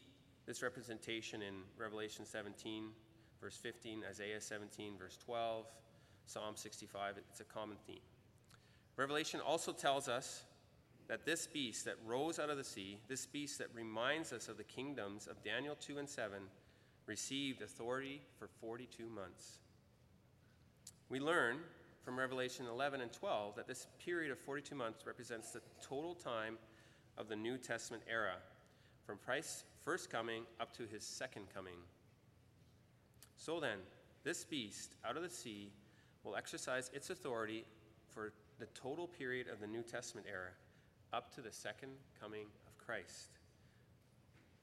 this 0.45 0.61
representation 0.61 1.41
in 1.41 1.61
Revelation 1.77 2.25
17, 2.25 2.89
verse 3.39 3.55
15, 3.55 4.03
Isaiah 4.09 4.41
17, 4.41 4.97
verse 4.97 5.17
12, 5.23 5.65
Psalm 6.25 6.57
65. 6.57 7.15
It's 7.29 7.39
a 7.39 7.45
common 7.45 7.77
theme. 7.87 8.01
Revelation 8.97 9.39
also 9.39 9.71
tells 9.71 10.09
us 10.09 10.43
that 11.07 11.25
this 11.25 11.47
beast 11.47 11.85
that 11.85 11.95
rose 12.05 12.37
out 12.37 12.49
of 12.49 12.57
the 12.57 12.65
sea, 12.65 12.99
this 13.07 13.25
beast 13.25 13.59
that 13.59 13.73
reminds 13.73 14.33
us 14.33 14.49
of 14.49 14.57
the 14.57 14.65
kingdoms 14.65 15.25
of 15.25 15.41
Daniel 15.41 15.77
2 15.79 15.99
and 15.99 16.09
7, 16.09 16.37
received 17.05 17.61
authority 17.61 18.19
for 18.37 18.49
42 18.59 19.07
months. 19.07 19.59
We 21.07 21.21
learn 21.21 21.59
from 22.03 22.17
Revelation 22.17 22.65
11 22.65 23.01
and 23.01 23.11
12 23.11 23.55
that 23.55 23.67
this 23.67 23.87
period 24.03 24.31
of 24.31 24.39
42 24.39 24.75
months 24.75 25.05
represents 25.05 25.51
the 25.51 25.61
total 25.81 26.15
time 26.15 26.57
of 27.17 27.27
the 27.27 27.35
New 27.35 27.57
Testament 27.57 28.03
era, 28.09 28.35
from 29.05 29.17
Christ's 29.23 29.63
first 29.83 30.09
coming 30.09 30.43
up 30.59 30.71
to 30.77 30.83
his 30.85 31.03
second 31.03 31.45
coming. 31.53 31.77
So 33.35 33.59
then, 33.59 33.79
this 34.23 34.43
beast 34.43 34.95
out 35.05 35.17
of 35.17 35.23
the 35.23 35.29
sea 35.29 35.71
will 36.23 36.35
exercise 36.35 36.91
its 36.93 37.09
authority 37.09 37.65
for 38.07 38.33
the 38.59 38.67
total 38.67 39.07
period 39.07 39.47
of 39.47 39.59
the 39.59 39.67
New 39.67 39.81
Testament 39.81 40.27
era 40.29 40.49
up 41.13 41.33
to 41.35 41.41
the 41.41 41.51
second 41.51 41.91
coming 42.19 42.45
of 42.67 42.77
Christ. 42.77 43.39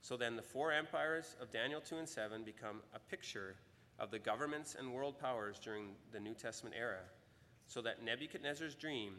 So 0.01 0.17
then, 0.17 0.37
the 0.37 0.43
four 0.43 0.73
empires 0.73 1.37
of 1.41 1.51
Daniel 1.51 1.81
2 1.81 1.97
and 1.97 2.09
7 2.09 2.45
become 2.45 2.83
a 2.95 2.99
picture 2.99 3.57
of 3.99 4.11
the 4.11 4.19
governments 4.19 4.77
and 4.79 4.93
world 4.93 5.19
powers 5.19 5.59
during 5.59 5.95
the 6.13 6.21
New 6.21 6.35
Testament 6.35 6.77
era, 6.79 7.01
so 7.67 7.83
that 7.83 8.05
Nebuchadnezzar's 8.05 8.75
dream 8.75 9.15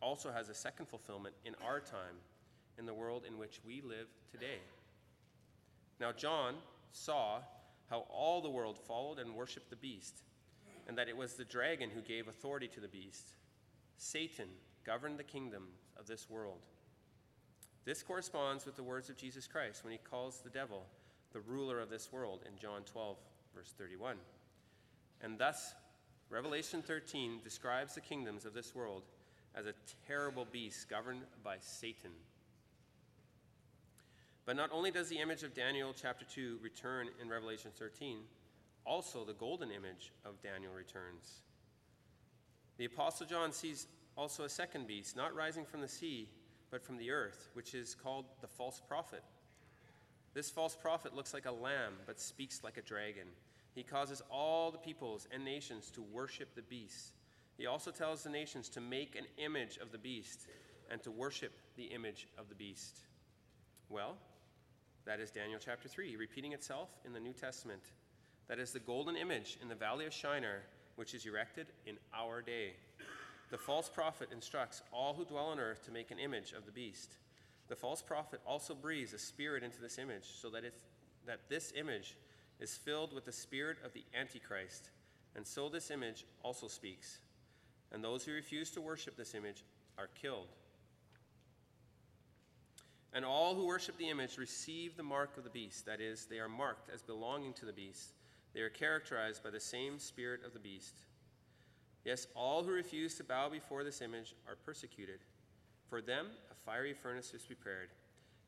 also 0.00 0.32
has 0.32 0.48
a 0.48 0.54
second 0.54 0.86
fulfillment 0.86 1.34
in 1.44 1.54
our 1.64 1.80
time, 1.80 2.16
in 2.78 2.86
the 2.86 2.94
world 2.94 3.24
in 3.26 3.38
which 3.38 3.60
we 3.64 3.80
live 3.82 4.08
today. 4.30 4.58
Now, 6.00 6.12
John 6.12 6.56
saw 6.92 7.40
how 7.88 8.06
all 8.10 8.40
the 8.40 8.50
world 8.50 8.78
followed 8.78 9.18
and 9.18 9.34
worshiped 9.34 9.70
the 9.70 9.76
beast, 9.76 10.22
and 10.88 10.98
that 10.98 11.08
it 11.08 11.16
was 11.16 11.34
the 11.34 11.44
dragon 11.44 11.90
who 11.90 12.00
gave 12.00 12.28
authority 12.28 12.68
to 12.68 12.80
the 12.80 12.88
beast 12.88 13.34
Satan 13.96 14.48
governed 14.84 15.18
the 15.18 15.24
kingdom 15.24 15.68
of 15.98 16.06
this 16.06 16.28
world. 16.28 16.66
This 17.84 18.02
corresponds 18.02 18.66
with 18.66 18.76
the 18.76 18.82
words 18.82 19.08
of 19.08 19.16
Jesus 19.16 19.46
Christ 19.46 19.84
when 19.84 19.92
he 19.92 19.98
calls 19.98 20.40
the 20.40 20.50
devil 20.50 20.84
the 21.32 21.40
ruler 21.40 21.80
of 21.80 21.90
this 21.90 22.12
world 22.12 22.40
in 22.46 22.58
John 22.58 22.82
12, 22.82 23.16
verse 23.54 23.74
31. 23.76 24.16
And 25.20 25.38
thus, 25.38 25.74
Revelation 26.30 26.82
13 26.82 27.40
describes 27.44 27.94
the 27.94 28.00
kingdoms 28.00 28.44
of 28.44 28.54
this 28.54 28.74
world 28.74 29.02
as 29.54 29.66
a 29.66 29.74
terrible 30.06 30.46
beast 30.50 30.88
governed 30.88 31.22
by 31.42 31.56
Satan. 31.60 32.10
But 34.46 34.56
not 34.56 34.70
only 34.72 34.90
does 34.90 35.08
the 35.08 35.18
image 35.18 35.42
of 35.42 35.54
Daniel 35.54 35.94
chapter 35.94 36.24
2 36.24 36.58
return 36.62 37.08
in 37.20 37.28
Revelation 37.28 37.70
13, 37.78 38.18
also 38.84 39.24
the 39.24 39.32
golden 39.32 39.70
image 39.70 40.12
of 40.24 40.42
Daniel 40.42 40.72
returns. 40.72 41.42
The 42.76 42.84
Apostle 42.86 43.26
John 43.26 43.52
sees 43.52 43.86
also 44.16 44.44
a 44.44 44.48
second 44.48 44.86
beast, 44.86 45.16
not 45.16 45.34
rising 45.34 45.64
from 45.64 45.80
the 45.80 45.88
sea, 45.88 46.28
but 46.70 46.82
from 46.82 46.96
the 46.98 47.10
earth, 47.10 47.48
which 47.54 47.74
is 47.74 47.94
called 47.94 48.26
the 48.40 48.48
false 48.48 48.82
prophet. 48.86 49.22
This 50.34 50.50
false 50.50 50.74
prophet 50.74 51.14
looks 51.14 51.32
like 51.32 51.46
a 51.46 51.52
lamb, 51.52 51.94
but 52.06 52.20
speaks 52.20 52.64
like 52.64 52.76
a 52.76 52.82
dragon. 52.82 53.28
He 53.74 53.82
causes 53.82 54.22
all 54.30 54.70
the 54.70 54.78
peoples 54.78 55.26
and 55.32 55.44
nations 55.44 55.90
to 55.92 56.02
worship 56.02 56.54
the 56.54 56.62
beast. 56.62 57.12
He 57.56 57.66
also 57.66 57.90
tells 57.90 58.22
the 58.22 58.30
nations 58.30 58.68
to 58.70 58.80
make 58.80 59.16
an 59.16 59.26
image 59.38 59.78
of 59.78 59.92
the 59.92 59.98
beast 59.98 60.46
and 60.90 61.02
to 61.02 61.10
worship 61.10 61.52
the 61.76 61.84
image 61.84 62.28
of 62.38 62.48
the 62.48 62.54
beast. 62.54 63.00
Well, 63.88 64.16
that 65.04 65.20
is 65.20 65.30
Daniel 65.30 65.60
chapter 65.62 65.88
3, 65.88 66.16
repeating 66.16 66.52
itself 66.52 66.90
in 67.04 67.12
the 67.12 67.20
New 67.20 67.32
Testament. 67.32 67.82
That 68.48 68.58
is 68.58 68.72
the 68.72 68.80
golden 68.80 69.16
image 69.16 69.58
in 69.60 69.68
the 69.68 69.74
valley 69.74 70.06
of 70.06 70.12
Shinar 70.12 70.62
which 70.96 71.14
is 71.14 71.26
erected 71.26 71.66
in 71.86 71.96
our 72.14 72.40
day. 72.40 72.72
The 73.50 73.58
false 73.58 73.88
prophet 73.88 74.28
instructs 74.32 74.82
all 74.92 75.14
who 75.14 75.24
dwell 75.24 75.46
on 75.46 75.58
earth 75.58 75.84
to 75.84 75.92
make 75.92 76.10
an 76.10 76.18
image 76.18 76.52
of 76.52 76.66
the 76.66 76.72
beast. 76.72 77.16
The 77.68 77.76
false 77.76 78.02
prophet 78.02 78.40
also 78.46 78.74
breathes 78.74 79.12
a 79.12 79.18
spirit 79.18 79.62
into 79.62 79.80
this 79.80 79.98
image, 79.98 80.24
so 80.40 80.50
that, 80.50 80.64
that 81.26 81.48
this 81.48 81.72
image 81.76 82.16
is 82.60 82.76
filled 82.76 83.12
with 83.12 83.24
the 83.24 83.32
spirit 83.32 83.78
of 83.84 83.92
the 83.92 84.04
Antichrist. 84.18 84.90
And 85.36 85.46
so 85.46 85.68
this 85.68 85.90
image 85.90 86.24
also 86.42 86.68
speaks. 86.68 87.18
And 87.92 88.02
those 88.02 88.24
who 88.24 88.32
refuse 88.32 88.70
to 88.70 88.80
worship 88.80 89.16
this 89.16 89.34
image 89.34 89.64
are 89.98 90.08
killed. 90.20 90.48
And 93.12 93.24
all 93.24 93.54
who 93.54 93.66
worship 93.66 93.96
the 93.96 94.10
image 94.10 94.38
receive 94.38 94.96
the 94.96 95.02
mark 95.02 95.36
of 95.36 95.44
the 95.44 95.50
beast. 95.50 95.86
That 95.86 96.00
is, 96.00 96.26
they 96.26 96.40
are 96.40 96.48
marked 96.48 96.90
as 96.92 97.02
belonging 97.02 97.52
to 97.54 97.66
the 97.66 97.72
beast. 97.72 98.14
They 98.54 98.60
are 98.60 98.70
characterized 98.70 99.42
by 99.42 99.50
the 99.50 99.60
same 99.60 99.98
spirit 99.98 100.40
of 100.44 100.52
the 100.52 100.58
beast. 100.58 100.94
Yes, 102.04 102.26
all 102.34 102.62
who 102.62 102.72
refuse 102.72 103.14
to 103.16 103.24
bow 103.24 103.48
before 103.48 103.84
this 103.84 104.00
image 104.00 104.34
are 104.48 104.56
persecuted. 104.56 105.20
For 105.88 106.02
them, 106.02 106.26
a 106.50 106.54
fiery 106.54 106.92
furnace 106.92 107.32
is 107.34 107.42
prepared. 107.42 107.90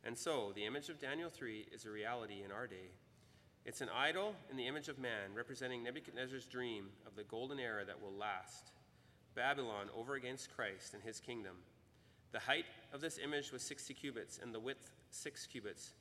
And 0.05 0.17
so, 0.17 0.53
the 0.55 0.65
image 0.65 0.89
of 0.89 1.01
Daniel 1.01 1.31
3 1.31 1.69
is 1.73 1.85
a 1.85 1.91
reality 1.91 2.43
in 2.45 2.53
our 2.53 2.67
day. 2.67 2.91
It's 3.67 3.81
an 3.81 3.89
idol 3.89 4.37
in 4.49 4.57
the 4.57 4.69
image 4.69 4.89
of 4.89 4.97
man, 4.97 5.35
representing 5.35 5.83
Nebuchadnezzar's 5.83 6.47
dream 6.47 6.87
of 7.05 7.17
the 7.17 7.25
golden 7.25 7.59
era 7.59 7.85
that 7.85 8.01
will 8.01 8.13
last 8.13 8.71
Babylon 9.35 9.89
over 9.93 10.15
against 10.15 10.55
Christ 10.55 10.95
and 10.95 11.03
his 11.03 11.19
kingdom. 11.19 11.57
The 12.31 12.39
height 12.39 12.67
of 12.93 13.01
this 13.01 13.19
image 13.19 13.51
was 13.51 13.63
60 13.63 13.93
cubits, 13.95 14.39
and 14.41 14.55
the 14.55 14.61
width, 14.61 14.93
six 15.11 15.49
cubits, 15.49 15.95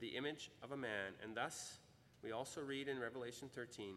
the 0.00 0.08
image 0.08 0.50
of 0.64 0.72
a 0.72 0.76
man, 0.76 1.12
and 1.22 1.36
thus 1.36 1.78
we 2.24 2.32
also 2.32 2.60
read 2.60 2.88
in 2.88 2.98
Revelation 2.98 3.48
13 3.54 3.94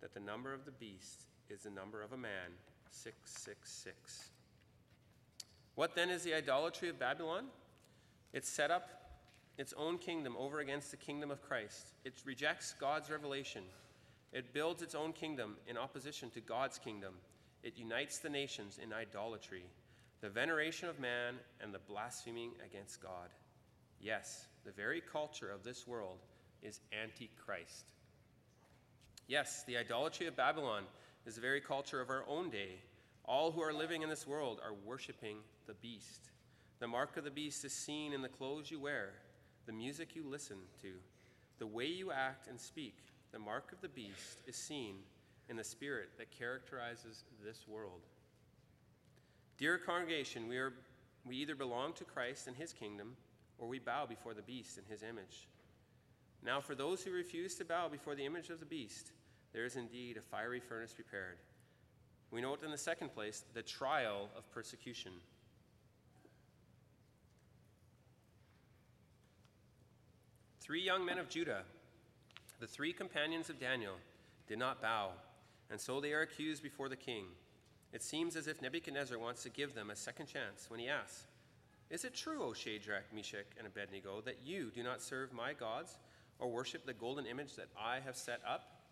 that 0.00 0.14
the 0.14 0.20
number 0.20 0.54
of 0.54 0.64
the 0.64 0.70
beast 0.70 1.22
is 1.50 1.62
the 1.62 1.70
number 1.70 2.00
of 2.00 2.12
a 2.12 2.16
man, 2.16 2.52
666. 2.92 4.30
What 5.74 5.96
then 5.96 6.10
is 6.10 6.22
the 6.22 6.34
idolatry 6.34 6.88
of 6.88 6.98
Babylon? 7.00 7.46
Its 8.32 8.48
set 8.48 8.70
up 8.70 8.97
its 9.58 9.74
own 9.76 9.98
kingdom 9.98 10.36
over 10.38 10.60
against 10.60 10.92
the 10.92 10.96
kingdom 10.96 11.30
of 11.30 11.42
Christ. 11.42 11.92
It 12.04 12.14
rejects 12.24 12.74
God's 12.80 13.10
revelation. 13.10 13.64
It 14.32 14.54
builds 14.54 14.82
its 14.82 14.94
own 14.94 15.12
kingdom 15.12 15.56
in 15.66 15.76
opposition 15.76 16.30
to 16.30 16.40
God's 16.40 16.78
kingdom. 16.78 17.14
It 17.64 17.76
unites 17.76 18.18
the 18.18 18.30
nations 18.30 18.78
in 18.80 18.92
idolatry, 18.92 19.64
the 20.20 20.28
veneration 20.30 20.88
of 20.88 21.00
man, 21.00 21.34
and 21.60 21.74
the 21.74 21.80
blaspheming 21.80 22.52
against 22.64 23.02
God. 23.02 23.30
Yes, 24.00 24.46
the 24.64 24.70
very 24.70 25.00
culture 25.00 25.50
of 25.50 25.64
this 25.64 25.88
world 25.88 26.18
is 26.62 26.80
antichrist. 27.02 27.92
Yes, 29.26 29.64
the 29.66 29.76
idolatry 29.76 30.26
of 30.28 30.36
Babylon 30.36 30.84
is 31.26 31.34
the 31.34 31.40
very 31.40 31.60
culture 31.60 32.00
of 32.00 32.10
our 32.10 32.24
own 32.28 32.48
day. 32.48 32.78
All 33.24 33.50
who 33.50 33.60
are 33.60 33.72
living 33.72 34.02
in 34.02 34.08
this 34.08 34.26
world 34.26 34.60
are 34.64 34.72
worshiping 34.86 35.38
the 35.66 35.74
beast. 35.74 36.30
The 36.78 36.86
mark 36.86 37.16
of 37.16 37.24
the 37.24 37.30
beast 37.30 37.64
is 37.64 37.72
seen 37.72 38.12
in 38.12 38.22
the 38.22 38.28
clothes 38.28 38.70
you 38.70 38.78
wear, 38.78 39.10
the 39.68 39.72
music 39.74 40.16
you 40.16 40.24
listen 40.26 40.56
to, 40.80 40.92
the 41.58 41.66
way 41.66 41.84
you 41.84 42.10
act 42.10 42.48
and 42.48 42.58
speak. 42.58 42.96
The 43.32 43.38
mark 43.38 43.70
of 43.70 43.82
the 43.82 43.88
beast 43.88 44.40
is 44.46 44.56
seen 44.56 44.96
in 45.50 45.56
the 45.56 45.62
spirit 45.62 46.08
that 46.16 46.30
characterizes 46.30 47.24
this 47.44 47.68
world. 47.68 48.00
Dear 49.58 49.76
congregation, 49.76 50.48
we, 50.48 50.56
are, 50.56 50.72
we 51.26 51.36
either 51.36 51.54
belong 51.54 51.92
to 51.94 52.04
Christ 52.04 52.46
and 52.46 52.56
his 52.56 52.72
kingdom, 52.72 53.14
or 53.58 53.68
we 53.68 53.78
bow 53.78 54.06
before 54.06 54.32
the 54.32 54.40
beast 54.40 54.78
in 54.78 54.84
his 54.88 55.02
image. 55.02 55.48
Now, 56.42 56.62
for 56.62 56.74
those 56.74 57.02
who 57.02 57.10
refuse 57.10 57.54
to 57.56 57.64
bow 57.66 57.88
before 57.88 58.14
the 58.14 58.24
image 58.24 58.48
of 58.48 58.60
the 58.60 58.66
beast, 58.66 59.10
there 59.52 59.66
is 59.66 59.76
indeed 59.76 60.16
a 60.16 60.22
fiery 60.22 60.60
furnace 60.60 60.94
prepared. 60.94 61.36
We 62.30 62.40
note 62.40 62.64
in 62.64 62.70
the 62.70 62.78
second 62.78 63.12
place 63.12 63.44
the 63.52 63.62
trial 63.62 64.30
of 64.34 64.50
persecution. 64.50 65.12
Three 70.68 70.82
young 70.82 71.02
men 71.02 71.16
of 71.16 71.30
Judah, 71.30 71.62
the 72.60 72.66
three 72.66 72.92
companions 72.92 73.48
of 73.48 73.58
Daniel, 73.58 73.94
did 74.46 74.58
not 74.58 74.82
bow, 74.82 75.12
and 75.70 75.80
so 75.80 75.98
they 75.98 76.12
are 76.12 76.20
accused 76.20 76.62
before 76.62 76.90
the 76.90 76.94
king. 76.94 77.24
It 77.94 78.02
seems 78.02 78.36
as 78.36 78.46
if 78.48 78.60
Nebuchadnezzar 78.60 79.18
wants 79.18 79.42
to 79.44 79.48
give 79.48 79.74
them 79.74 79.88
a 79.88 79.96
second 79.96 80.26
chance 80.26 80.66
when 80.68 80.78
he 80.78 80.86
asks, 80.86 81.24
Is 81.88 82.04
it 82.04 82.12
true, 82.12 82.42
O 82.42 82.52
Shadrach, 82.52 83.04
Meshach, 83.14 83.46
and 83.56 83.66
Abednego, 83.66 84.20
that 84.26 84.40
you 84.44 84.70
do 84.74 84.82
not 84.82 85.00
serve 85.00 85.32
my 85.32 85.54
gods 85.54 85.96
or 86.38 86.50
worship 86.50 86.84
the 86.84 86.92
golden 86.92 87.24
image 87.24 87.56
that 87.56 87.68
I 87.74 88.00
have 88.04 88.14
set 88.14 88.42
up? 88.46 88.82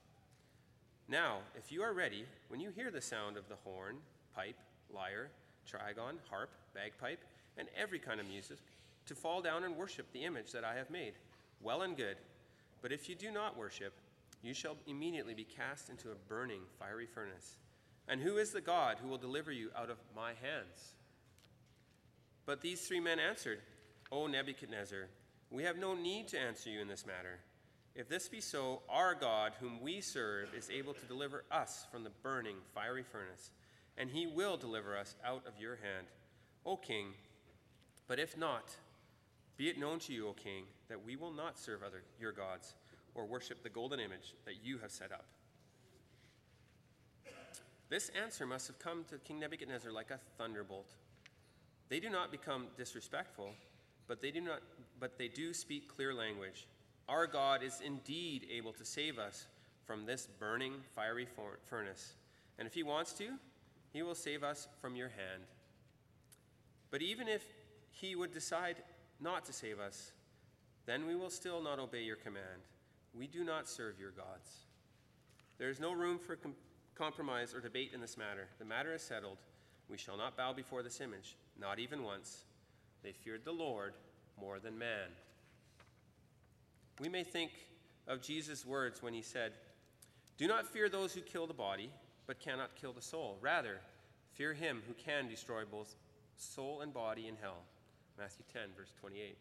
Now, 1.09 1.41
if 1.59 1.71
you 1.71 1.83
are 1.83 1.93
ready, 1.93 2.25
when 2.49 2.59
you 2.59 2.71
hear 2.71 2.91
the 2.91 3.03
sound 3.03 3.37
of 3.37 3.51
the 3.51 3.57
horn, 3.65 3.97
pipe, 4.35 4.57
lyre, 4.89 5.29
trigon, 5.71 6.15
harp, 6.31 6.53
bagpipe, 6.73 7.23
and 7.59 7.69
every 7.77 7.99
kind 7.99 8.19
of 8.19 8.27
music, 8.27 8.61
to 9.05 9.15
fall 9.15 9.43
down 9.43 9.63
and 9.63 9.77
worship 9.77 10.11
the 10.15 10.25
image 10.25 10.53
that 10.53 10.65
I 10.65 10.75
have 10.75 10.89
made, 10.89 11.13
well 11.61 11.83
and 11.83 11.97
good. 11.97 12.17
But 12.83 12.93
if 12.93 13.09
you 13.09 13.15
do 13.15 13.31
not 13.31 13.57
worship, 13.57 13.95
you 14.43 14.55
shall 14.55 14.77
immediately 14.87 15.35
be 15.35 15.45
cast 15.45 15.91
into 15.91 16.11
a 16.11 16.29
burning, 16.29 16.61
fiery 16.79 17.07
furnace. 17.07 17.57
And 18.09 18.21
who 18.21 18.37
is 18.37 18.53
the 18.53 18.61
God 18.61 18.99
who 19.03 19.09
will 19.09 19.19
deliver 19.19 19.51
you 19.51 19.71
out 19.77 19.91
of 19.91 19.99
my 20.15 20.29
hands? 20.29 20.95
But 22.45 22.61
these 22.61 22.87
three 22.87 23.01
men 23.01 23.19
answered, 23.19 23.61
O 24.13 24.29
Nebuchadnezzar, 24.29 25.09
we 25.51 25.65
have 25.65 25.79
no 25.79 25.95
need 25.95 26.29
to 26.29 26.39
answer 26.39 26.71
you 26.71 26.81
in 26.81 26.89
this 26.89 27.07
matter. 27.07 27.41
If 27.97 28.09
this 28.09 28.29
be 28.29 28.41
so, 28.41 28.83
our 28.89 29.15
God, 29.15 29.55
whom 29.59 29.81
we 29.81 30.01
serve, 30.01 30.49
is 30.57 30.71
able 30.71 30.93
to 30.95 31.07
deliver 31.07 31.45
us 31.51 31.87
from 31.91 32.05
the 32.05 32.11
burning, 32.23 32.57
fiery 32.75 33.03
furnace, 33.03 33.51
and 33.97 34.11
he 34.11 34.27
will 34.27 34.57
deliver 34.57 34.97
us 34.97 35.17
out 35.25 35.43
of 35.47 35.59
your 35.59 35.77
hand, 35.77 36.07
O 36.65 36.77
king. 36.77 37.15
But 38.07 38.19
if 38.19 38.37
not, 38.37 38.77
be 39.57 39.69
it 39.69 39.79
known 39.79 39.99
to 40.01 40.13
you, 40.13 40.29
O 40.29 40.33
king, 40.33 40.65
that 40.89 41.05
we 41.05 41.17
will 41.17 41.33
not 41.33 41.59
serve 41.59 41.83
other 41.83 42.03
your 42.21 42.33
gods 42.33 42.75
or 43.15 43.25
worship 43.25 43.63
the 43.63 43.69
golden 43.69 44.01
image 44.01 44.35
that 44.45 44.55
you 44.63 44.79
have 44.79 44.91
set 44.91 45.13
up. 45.13 45.25
This 47.89 48.11
answer 48.21 48.47
must 48.47 48.67
have 48.67 48.79
come 48.79 49.05
to 49.09 49.19
King 49.19 49.39
Nebuchadnezzar 49.39 49.93
like 49.93 50.11
a 50.11 50.19
thunderbolt. 50.37 50.89
They 51.89 52.01
do 52.01 52.11
not 52.11 52.33
become 52.33 52.67
disrespectful, 52.77 53.51
but 54.09 54.21
they 54.21 54.31
do 54.31 54.41
not 54.41 54.61
but 54.99 55.19
they 55.19 55.29
do 55.29 55.53
speak 55.55 55.95
clear 55.95 56.13
language. 56.13 56.67
Our 57.09 57.27
God 57.27 57.63
is 57.63 57.81
indeed 57.85 58.47
able 58.51 58.73
to 58.73 58.85
save 58.85 59.19
us 59.19 59.47
from 59.85 60.05
this 60.05 60.27
burning 60.41 60.75
fiery 60.95 61.29
furnace. 61.65 62.15
And 62.59 62.67
if 62.67 62.75
he 62.75 62.83
wants 62.83 63.13
to, 63.15 63.29
he 63.93 64.03
will 64.03 64.15
save 64.15 64.43
us 64.43 64.67
from 64.81 64.97
your 64.97 65.09
hand. 65.09 65.43
But 66.91 67.03
even 67.03 67.29
if 67.29 67.45
he 67.93 68.17
would 68.17 68.33
decide 68.33 68.77
not 69.21 69.45
to 69.47 69.53
save 69.53 69.79
us, 69.79 70.13
then 70.87 71.07
we 71.07 71.17
will 71.17 71.31
still 71.31 71.63
not 71.63 71.79
obey 71.79 72.03
your 72.03 72.17
command. 72.17 72.63
We 73.15 73.27
do 73.27 73.45
not 73.45 73.69
serve 73.69 73.99
your 73.99 74.11
gods. 74.11 74.67
There 75.59 75.71
is 75.71 75.81
no 75.81 75.93
room 75.93 76.19
for 76.19 76.37
com- 76.37 76.55
compromise 76.95 77.55
or 77.55 77.61
debate 77.61 77.93
in 77.95 78.01
this 78.01 78.17
matter. 78.17 78.49
The 78.59 78.65
matter 78.65 78.95
is 78.95 79.03
settled. 79.03 79.39
We 79.89 79.97
shall 79.97 80.17
not 80.17 80.37
bow 80.37 80.53
before 80.53 80.83
this 80.83 81.01
image, 81.01 81.37
not 81.59 81.79
even 81.79 82.03
once. 82.03 82.45
They 83.03 83.13
feared 83.13 83.45
the 83.45 83.53
Lord 83.53 83.95
more 84.41 84.59
than 84.59 84.79
man. 84.79 85.09
We 87.01 87.09
may 87.09 87.25
think 87.25 87.53
of 88.07 88.23
Jesus' 88.23 88.65
words 88.65 89.03
when 89.03 89.15
he 89.15 89.23
said, 89.23 89.53
Do 90.39 90.47
not 90.47 90.67
fear 90.67 90.89
those 90.89 91.13
who 91.13 91.21
kill 91.21 91.47
the 91.47 91.55
body, 91.55 91.91
but 92.27 92.41
cannot 92.41 92.75
kill 92.75 92.93
the 92.93 93.03
soul. 93.03 93.39
Rather, 93.41 93.81
fear 94.33 94.53
him 94.53 94.83
who 94.87 94.95
can 94.95 95.29
destroy 95.29 95.65
both 95.65 95.95
soul 96.37 96.81
and 96.81 96.93
body 96.93 97.29
in 97.29 97.37
hell. 97.41 97.63
Matthew 98.19 98.45
10, 98.53 98.71
verse 98.77 98.93
28. 99.01 99.37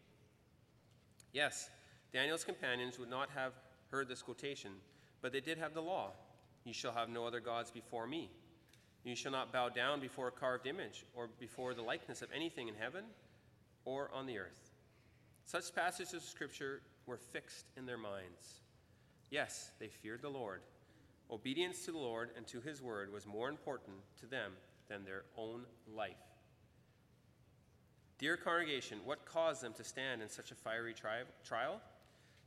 Yes, 1.32 1.70
Daniel's 2.12 2.44
companions 2.44 2.98
would 2.98 3.10
not 3.10 3.30
have 3.30 3.52
heard 3.90 4.08
this 4.08 4.22
quotation, 4.22 4.72
but 5.22 5.32
they 5.32 5.40
did 5.40 5.58
have 5.58 5.74
the 5.74 5.80
law. 5.80 6.12
You 6.64 6.72
shall 6.72 6.92
have 6.92 7.08
no 7.08 7.26
other 7.26 7.40
gods 7.40 7.70
before 7.70 8.06
me. 8.06 8.30
You 9.04 9.14
shall 9.14 9.32
not 9.32 9.52
bow 9.52 9.68
down 9.68 10.00
before 10.00 10.28
a 10.28 10.32
carved 10.32 10.66
image 10.66 11.04
or 11.14 11.28
before 11.38 11.74
the 11.74 11.82
likeness 11.82 12.22
of 12.22 12.28
anything 12.34 12.68
in 12.68 12.74
heaven 12.74 13.04
or 13.84 14.10
on 14.12 14.26
the 14.26 14.38
earth. 14.38 14.72
Such 15.44 15.74
passages 15.74 16.12
of 16.12 16.22
Scripture 16.22 16.82
were 17.06 17.16
fixed 17.16 17.66
in 17.76 17.86
their 17.86 17.98
minds. 17.98 18.60
Yes, 19.30 19.70
they 19.78 19.88
feared 19.88 20.22
the 20.22 20.28
Lord. 20.28 20.60
Obedience 21.30 21.84
to 21.84 21.92
the 21.92 21.98
Lord 21.98 22.30
and 22.36 22.46
to 22.48 22.60
his 22.60 22.82
word 22.82 23.12
was 23.12 23.26
more 23.26 23.48
important 23.48 23.96
to 24.20 24.26
them 24.26 24.52
than 24.88 25.04
their 25.04 25.22
own 25.36 25.62
life. 25.94 26.35
Dear 28.18 28.38
congregation, 28.38 28.98
what 29.04 29.26
caused 29.26 29.62
them 29.62 29.74
to 29.74 29.84
stand 29.84 30.22
in 30.22 30.30
such 30.30 30.50
a 30.50 30.54
fiery 30.54 30.94
tri- 30.94 31.24
trial? 31.44 31.80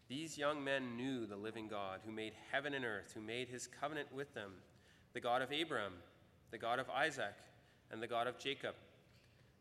These 0.08 0.36
young 0.36 0.64
men 0.64 0.98
knew 0.98 1.28
the 1.28 1.36
living 1.36 1.68
God 1.68 2.00
who 2.04 2.12
made 2.12 2.34
heaven 2.52 2.74
and 2.74 2.84
earth, 2.84 3.12
who 3.14 3.22
made 3.22 3.48
his 3.48 3.68
covenant 3.68 4.12
with 4.12 4.34
them, 4.34 4.52
the 5.14 5.20
God 5.20 5.44
of 5.44 5.52
Abraham, 5.52 5.94
the 6.50 6.58
God 6.58 6.80
of 6.80 6.90
Isaac, 6.90 7.36
and 7.92 8.02
the 8.02 8.08
God 8.08 8.26
of 8.26 8.40
Jacob, 8.40 8.74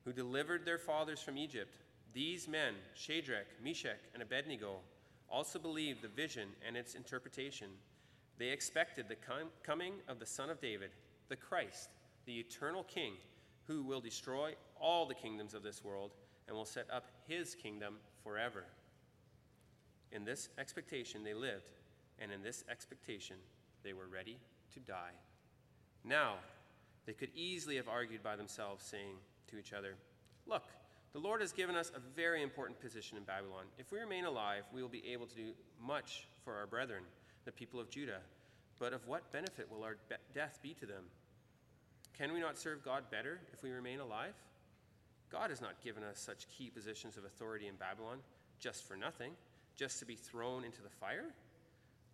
who 0.06 0.12
delivered 0.14 0.64
their 0.64 0.78
fathers 0.78 1.20
from 1.20 1.36
Egypt. 1.36 1.76
These 2.14 2.48
men, 2.48 2.72
Shadrach, 2.94 3.46
Meshach, 3.62 4.00
and 4.14 4.22
Abednego, 4.22 4.78
also 5.28 5.58
believed 5.58 6.00
the 6.00 6.08
vision 6.08 6.48
and 6.66 6.74
its 6.74 6.94
interpretation. 6.94 7.68
They 8.38 8.48
expected 8.48 9.06
the 9.08 9.16
com- 9.16 9.50
coming 9.62 9.92
of 10.08 10.18
the 10.18 10.26
Son 10.26 10.48
of 10.48 10.58
David, 10.58 10.90
the 11.28 11.36
Christ, 11.36 11.90
the 12.24 12.38
eternal 12.38 12.84
King, 12.84 13.12
who 13.68 13.82
will 13.82 14.00
destroy 14.00 14.54
all 14.80 15.06
the 15.06 15.14
kingdoms 15.14 15.54
of 15.54 15.62
this 15.62 15.84
world 15.84 16.10
and 16.48 16.56
will 16.56 16.64
set 16.64 16.86
up 16.90 17.06
his 17.28 17.54
kingdom 17.54 17.96
forever. 18.24 18.64
In 20.10 20.24
this 20.24 20.48
expectation 20.58 21.22
they 21.22 21.34
lived, 21.34 21.68
and 22.18 22.32
in 22.32 22.42
this 22.42 22.64
expectation 22.70 23.36
they 23.84 23.92
were 23.92 24.08
ready 24.08 24.38
to 24.72 24.80
die. 24.80 25.12
Now, 26.04 26.36
they 27.06 27.12
could 27.12 27.30
easily 27.34 27.76
have 27.76 27.88
argued 27.88 28.22
by 28.22 28.36
themselves, 28.36 28.84
saying 28.84 29.16
to 29.48 29.58
each 29.58 29.72
other, 29.72 29.94
Look, 30.46 30.64
the 31.12 31.18
Lord 31.18 31.40
has 31.42 31.52
given 31.52 31.76
us 31.76 31.92
a 31.94 32.00
very 32.16 32.42
important 32.42 32.80
position 32.80 33.18
in 33.18 33.24
Babylon. 33.24 33.64
If 33.78 33.92
we 33.92 33.98
remain 33.98 34.24
alive, 34.24 34.64
we 34.72 34.82
will 34.82 34.88
be 34.88 35.06
able 35.12 35.26
to 35.26 35.34
do 35.34 35.52
much 35.80 36.26
for 36.44 36.54
our 36.54 36.66
brethren, 36.66 37.02
the 37.44 37.52
people 37.52 37.80
of 37.80 37.90
Judah. 37.90 38.20
But 38.78 38.92
of 38.92 39.06
what 39.06 39.30
benefit 39.32 39.70
will 39.70 39.84
our 39.84 39.96
be- 40.08 40.16
death 40.34 40.58
be 40.62 40.74
to 40.74 40.86
them? 40.86 41.04
Can 42.18 42.32
we 42.32 42.40
not 42.40 42.58
serve 42.58 42.84
God 42.84 43.04
better 43.12 43.38
if 43.52 43.62
we 43.62 43.70
remain 43.70 44.00
alive? 44.00 44.34
God 45.30 45.50
has 45.50 45.60
not 45.60 45.80
given 45.84 46.02
us 46.02 46.18
such 46.18 46.48
key 46.48 46.68
positions 46.68 47.16
of 47.16 47.24
authority 47.24 47.68
in 47.68 47.76
Babylon 47.76 48.18
just 48.58 48.86
for 48.88 48.96
nothing 48.96 49.32
just 49.76 50.00
to 50.00 50.04
be 50.04 50.16
thrown 50.16 50.64
into 50.64 50.82
the 50.82 50.88
fire? 50.88 51.26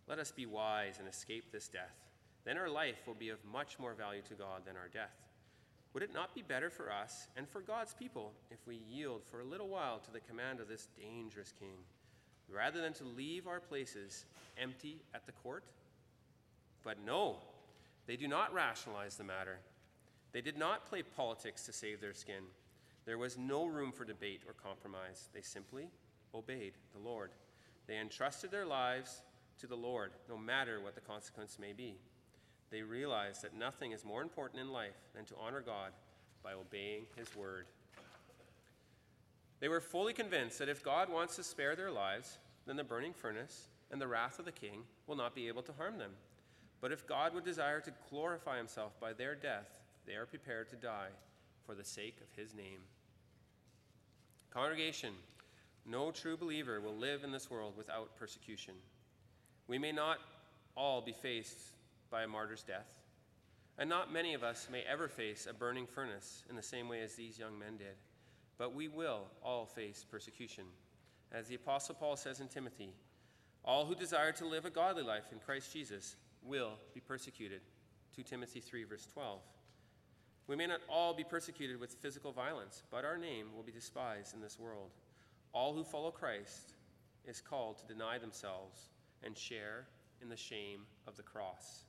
Let 0.07 0.19
us 0.19 0.31
be 0.31 0.45
wise 0.45 0.99
and 0.99 1.07
escape 1.07 1.51
this 1.51 1.67
death. 1.67 1.95
Then 2.43 2.57
our 2.57 2.69
life 2.69 3.07
will 3.07 3.15
be 3.15 3.29
of 3.29 3.43
much 3.51 3.79
more 3.79 3.95
value 3.95 4.21
to 4.29 4.35
God 4.35 4.61
than 4.65 4.77
our 4.77 4.87
death. 4.87 5.15
Would 5.93 6.03
it 6.03 6.13
not 6.13 6.35
be 6.35 6.43
better 6.43 6.69
for 6.69 6.91
us 6.91 7.27
and 7.35 7.49
for 7.49 7.61
God's 7.61 7.95
people 7.95 8.33
if 8.51 8.59
we 8.67 8.75
yield 8.87 9.23
for 9.23 9.39
a 9.39 9.45
little 9.45 9.69
while 9.69 9.97
to 9.99 10.11
the 10.11 10.19
command 10.19 10.59
of 10.59 10.67
this 10.67 10.87
dangerous 10.99 11.51
king, 11.59 11.77
rather 12.47 12.79
than 12.79 12.93
to 12.93 13.05
leave 13.05 13.47
our 13.47 13.59
places 13.59 14.25
empty 14.61 15.01
at 15.15 15.25
the 15.25 15.31
court? 15.31 15.63
But 16.83 17.03
no, 17.03 17.37
they 18.05 18.17
do 18.17 18.27
not 18.27 18.53
rationalize 18.53 19.15
the 19.15 19.23
matter. 19.23 19.57
They 20.35 20.41
did 20.41 20.57
not 20.57 20.85
play 20.85 21.01
politics 21.01 21.63
to 21.63 21.71
save 21.71 22.01
their 22.01 22.13
skin. 22.13 22.43
There 23.05 23.17
was 23.17 23.37
no 23.37 23.67
room 23.67 23.93
for 23.93 24.03
debate 24.03 24.41
or 24.45 24.51
compromise. 24.51 25.29
They 25.33 25.39
simply 25.39 25.87
obeyed 26.33 26.73
the 26.91 26.99
Lord. 26.99 27.29
They 27.87 27.97
entrusted 27.99 28.51
their 28.51 28.65
lives 28.65 29.21
to 29.61 29.67
the 29.67 29.77
Lord, 29.77 30.11
no 30.27 30.37
matter 30.37 30.81
what 30.81 30.93
the 30.93 30.99
consequence 30.99 31.57
may 31.57 31.71
be. 31.71 31.95
They 32.69 32.81
realized 32.81 33.43
that 33.43 33.57
nothing 33.57 33.93
is 33.93 34.03
more 34.03 34.21
important 34.21 34.59
in 34.59 34.73
life 34.73 34.97
than 35.15 35.23
to 35.23 35.35
honor 35.41 35.61
God 35.61 35.93
by 36.43 36.51
obeying 36.51 37.05
His 37.15 37.33
word. 37.33 37.67
They 39.61 39.69
were 39.69 39.79
fully 39.79 40.11
convinced 40.11 40.59
that 40.59 40.67
if 40.67 40.83
God 40.83 41.09
wants 41.09 41.37
to 41.37 41.43
spare 41.45 41.77
their 41.77 41.91
lives, 41.91 42.39
then 42.67 42.75
the 42.75 42.83
burning 42.83 43.13
furnace 43.13 43.69
and 43.89 44.01
the 44.01 44.07
wrath 44.09 44.37
of 44.37 44.43
the 44.43 44.51
king 44.51 44.81
will 45.07 45.15
not 45.15 45.33
be 45.33 45.47
able 45.47 45.61
to 45.61 45.71
harm 45.71 45.97
them. 45.97 46.11
But 46.81 46.91
if 46.91 47.07
God 47.07 47.33
would 47.33 47.45
desire 47.45 47.79
to 47.79 47.93
glorify 48.09 48.57
himself 48.57 48.99
by 48.99 49.13
their 49.13 49.33
death, 49.33 49.79
they 50.07 50.13
are 50.13 50.25
prepared 50.25 50.69
to 50.69 50.75
die 50.75 51.09
for 51.65 51.75
the 51.75 51.83
sake 51.83 52.17
of 52.21 52.41
his 52.41 52.53
name. 52.53 52.79
Congregation, 54.51 55.13
no 55.85 56.11
true 56.11 56.37
believer 56.37 56.79
will 56.79 56.95
live 56.95 57.23
in 57.23 57.31
this 57.31 57.49
world 57.49 57.73
without 57.77 58.17
persecution. 58.17 58.75
We 59.67 59.77
may 59.77 59.91
not 59.91 60.19
all 60.75 61.01
be 61.01 61.11
faced 61.11 61.57
by 62.09 62.23
a 62.23 62.27
martyr's 62.27 62.63
death. 62.63 62.91
And 63.77 63.89
not 63.89 64.13
many 64.13 64.33
of 64.33 64.43
us 64.43 64.67
may 64.71 64.83
ever 64.89 65.07
face 65.07 65.47
a 65.49 65.53
burning 65.53 65.85
furnace 65.85 66.43
in 66.49 66.55
the 66.55 66.63
same 66.63 66.87
way 66.87 67.01
as 67.01 67.15
these 67.15 67.37
young 67.37 67.59
men 67.59 67.77
did, 67.77 67.97
but 68.57 68.73
we 68.73 68.87
will 68.87 69.27
all 69.43 69.65
face 69.65 70.05
persecution. 70.09 70.63
As 71.31 71.47
the 71.47 71.55
Apostle 71.55 71.95
Paul 71.95 72.15
says 72.15 72.39
in 72.39 72.47
Timothy, 72.47 72.93
all 73.65 73.85
who 73.85 73.95
desire 73.95 74.31
to 74.33 74.47
live 74.47 74.63
a 74.63 74.69
godly 74.69 75.03
life 75.03 75.25
in 75.31 75.39
Christ 75.39 75.73
Jesus 75.73 76.15
will 76.41 76.73
be 76.93 77.01
persecuted. 77.01 77.61
2 78.15 78.23
Timothy 78.23 78.61
3, 78.61 78.83
verse 78.85 79.07
12. 79.11 79.39
We 80.47 80.55
may 80.55 80.67
not 80.67 80.81
all 80.87 81.13
be 81.13 81.23
persecuted 81.23 81.79
with 81.79 81.95
physical 82.01 82.31
violence, 82.31 82.83
but 82.91 83.03
our 83.03 83.17
name 83.17 83.47
will 83.55 83.63
be 83.63 83.71
despised 83.71 84.33
in 84.35 84.41
this 84.41 84.59
world. 84.59 84.91
All 85.53 85.73
who 85.73 85.83
follow 85.83 86.11
Christ 86.11 86.73
is 87.25 87.41
called 87.41 87.79
to 87.79 87.87
deny 87.87 88.19
themselves 88.19 88.89
and 89.23 89.35
share 89.35 89.87
in 90.21 90.29
the 90.29 90.37
shame 90.37 90.81
of 91.07 91.17
the 91.17 91.23
cross. 91.23 91.85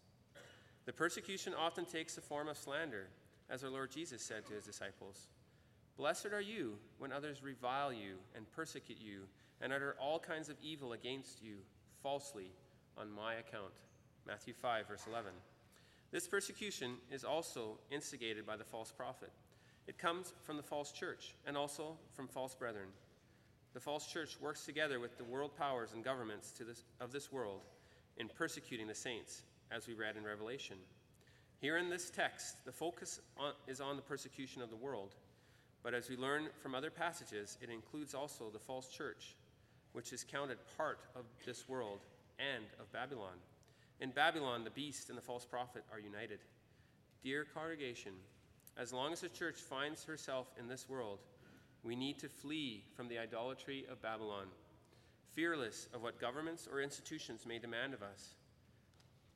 The 0.87 0.92
persecution 0.92 1.53
often 1.53 1.85
takes 1.85 2.14
the 2.14 2.21
form 2.21 2.49
of 2.49 2.57
slander, 2.57 3.09
as 3.51 3.62
our 3.62 3.71
Lord 3.71 3.90
Jesus 3.90 4.23
said 4.23 4.47
to 4.47 4.55
his 4.55 4.64
disciples 4.64 5.29
Blessed 5.97 6.27
are 6.27 6.40
you 6.40 6.75
when 6.99 7.12
others 7.12 7.42
revile 7.42 7.92
you 7.92 8.16
and 8.35 8.51
persecute 8.53 8.99
you 9.01 9.23
and 9.61 9.73
utter 9.73 9.97
all 10.01 10.19
kinds 10.19 10.49
of 10.49 10.57
evil 10.62 10.92
against 10.92 11.42
you 11.42 11.57
falsely 12.03 12.53
on 12.97 13.11
my 13.11 13.35
account. 13.35 13.73
Matthew 14.27 14.55
5, 14.55 14.88
verse 14.88 15.05
11. 15.09 15.33
This 16.12 16.29
persecution 16.29 16.97
is 17.11 17.25
also 17.25 17.79
instigated 17.90 18.47
by 18.47 18.57
the 18.57 18.64
false 18.64 18.92
prophet. 18.92 19.31
It 19.87 19.99
comes 19.99 20.33
from 20.42 20.57
the 20.57 20.62
false 20.62 20.92
church 20.92 21.35
and 21.47 21.57
also 21.57 21.97
from 22.12 22.29
false 22.29 22.55
brethren. 22.55 22.88
The 23.75 23.81
false 23.81 24.07
church 24.07 24.37
works 24.40 24.64
together 24.64 25.01
with 25.01 25.19
the 25.19 25.25
world 25.25 25.57
powers 25.57 25.92
and 25.92 26.03
governments 26.03 26.53
this, 26.59 26.85
of 27.01 27.12
this 27.12 27.31
world 27.31 27.61
in 28.16 28.29
persecuting 28.29 28.87
the 28.87 28.95
saints, 28.95 29.42
as 29.71 29.87
we 29.87 29.95
read 29.95 30.16
in 30.16 30.25
Revelation. 30.25 30.77
Here 31.61 31.77
in 31.77 31.90
this 31.90 32.11
text, 32.11 32.64
the 32.64 32.73
focus 32.73 33.21
on, 33.37 33.53
is 33.66 33.81
on 33.81 33.97
the 33.97 34.03
persecution 34.03 34.62
of 34.62 34.71
the 34.71 34.77
world, 34.77 35.14
but 35.83 35.95
as 35.95 36.09
we 36.09 36.16
learn 36.16 36.49
from 36.62 36.75
other 36.75 36.90
passages, 36.90 37.59
it 37.61 37.71
includes 37.71 38.14
also 38.14 38.51
the 38.51 38.59
false 38.59 38.88
church, 38.88 39.37
which 39.92 40.12
is 40.12 40.25
counted 40.25 40.59
part 40.77 40.99
of 41.14 41.25
this 41.45 41.69
world 41.69 42.01
and 42.38 42.64
of 42.81 42.90
Babylon. 42.92 43.37
In 44.00 44.11
Babylon, 44.11 44.62
the 44.62 44.70
beast 44.70 45.09
and 45.09 45.16
the 45.16 45.22
false 45.22 45.46
prophet 45.46 45.85
are 45.90 45.98
united. 45.98 46.40
Dear 47.22 47.46
congregation, 47.54 48.12
as 48.76 48.92
long 48.92 49.12
as 49.12 49.22
the 49.22 49.28
church 49.28 49.56
finds 49.56 50.04
herself 50.04 50.52
in 50.61 50.68
this 50.68 50.88
world, 50.88 51.20
we 51.82 51.96
need 51.96 52.18
to 52.18 52.28
flee 52.28 52.85
from 52.94 53.09
the 53.09 53.18
idolatry 53.18 53.87
of 53.90 54.02
Babylon, 54.02 54.48
fearless 55.32 55.88
of 55.94 56.02
what 56.02 56.20
governments 56.20 56.68
or 56.70 56.82
institutions 56.82 57.46
may 57.46 57.59
demand 57.59 57.94
of 57.94 58.02
us. 58.02 58.35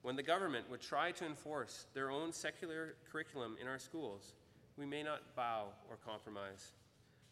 When 0.02 0.16
the 0.16 0.22
government 0.22 0.68
would 0.70 0.80
try 0.80 1.12
to 1.12 1.26
enforce 1.26 1.86
their 1.94 2.10
own 2.10 2.32
secular 2.32 2.96
curriculum 3.10 3.56
in 3.60 3.66
our 3.66 3.78
schools, 3.78 4.34
we 4.76 4.84
may 4.84 5.02
not 5.02 5.34
bow 5.36 5.68
or 5.88 5.96
compromise. 5.96 6.72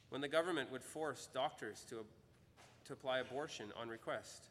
When 0.09 0.21
the 0.21 0.29
government 0.29 0.73
would 0.73 0.85
force 0.85 1.29
doctors 1.35 1.85
to, 1.91 2.05
to 2.87 2.93
apply 2.93 3.19
abortion 3.19 3.73
on 3.77 3.89
request, 3.89 4.49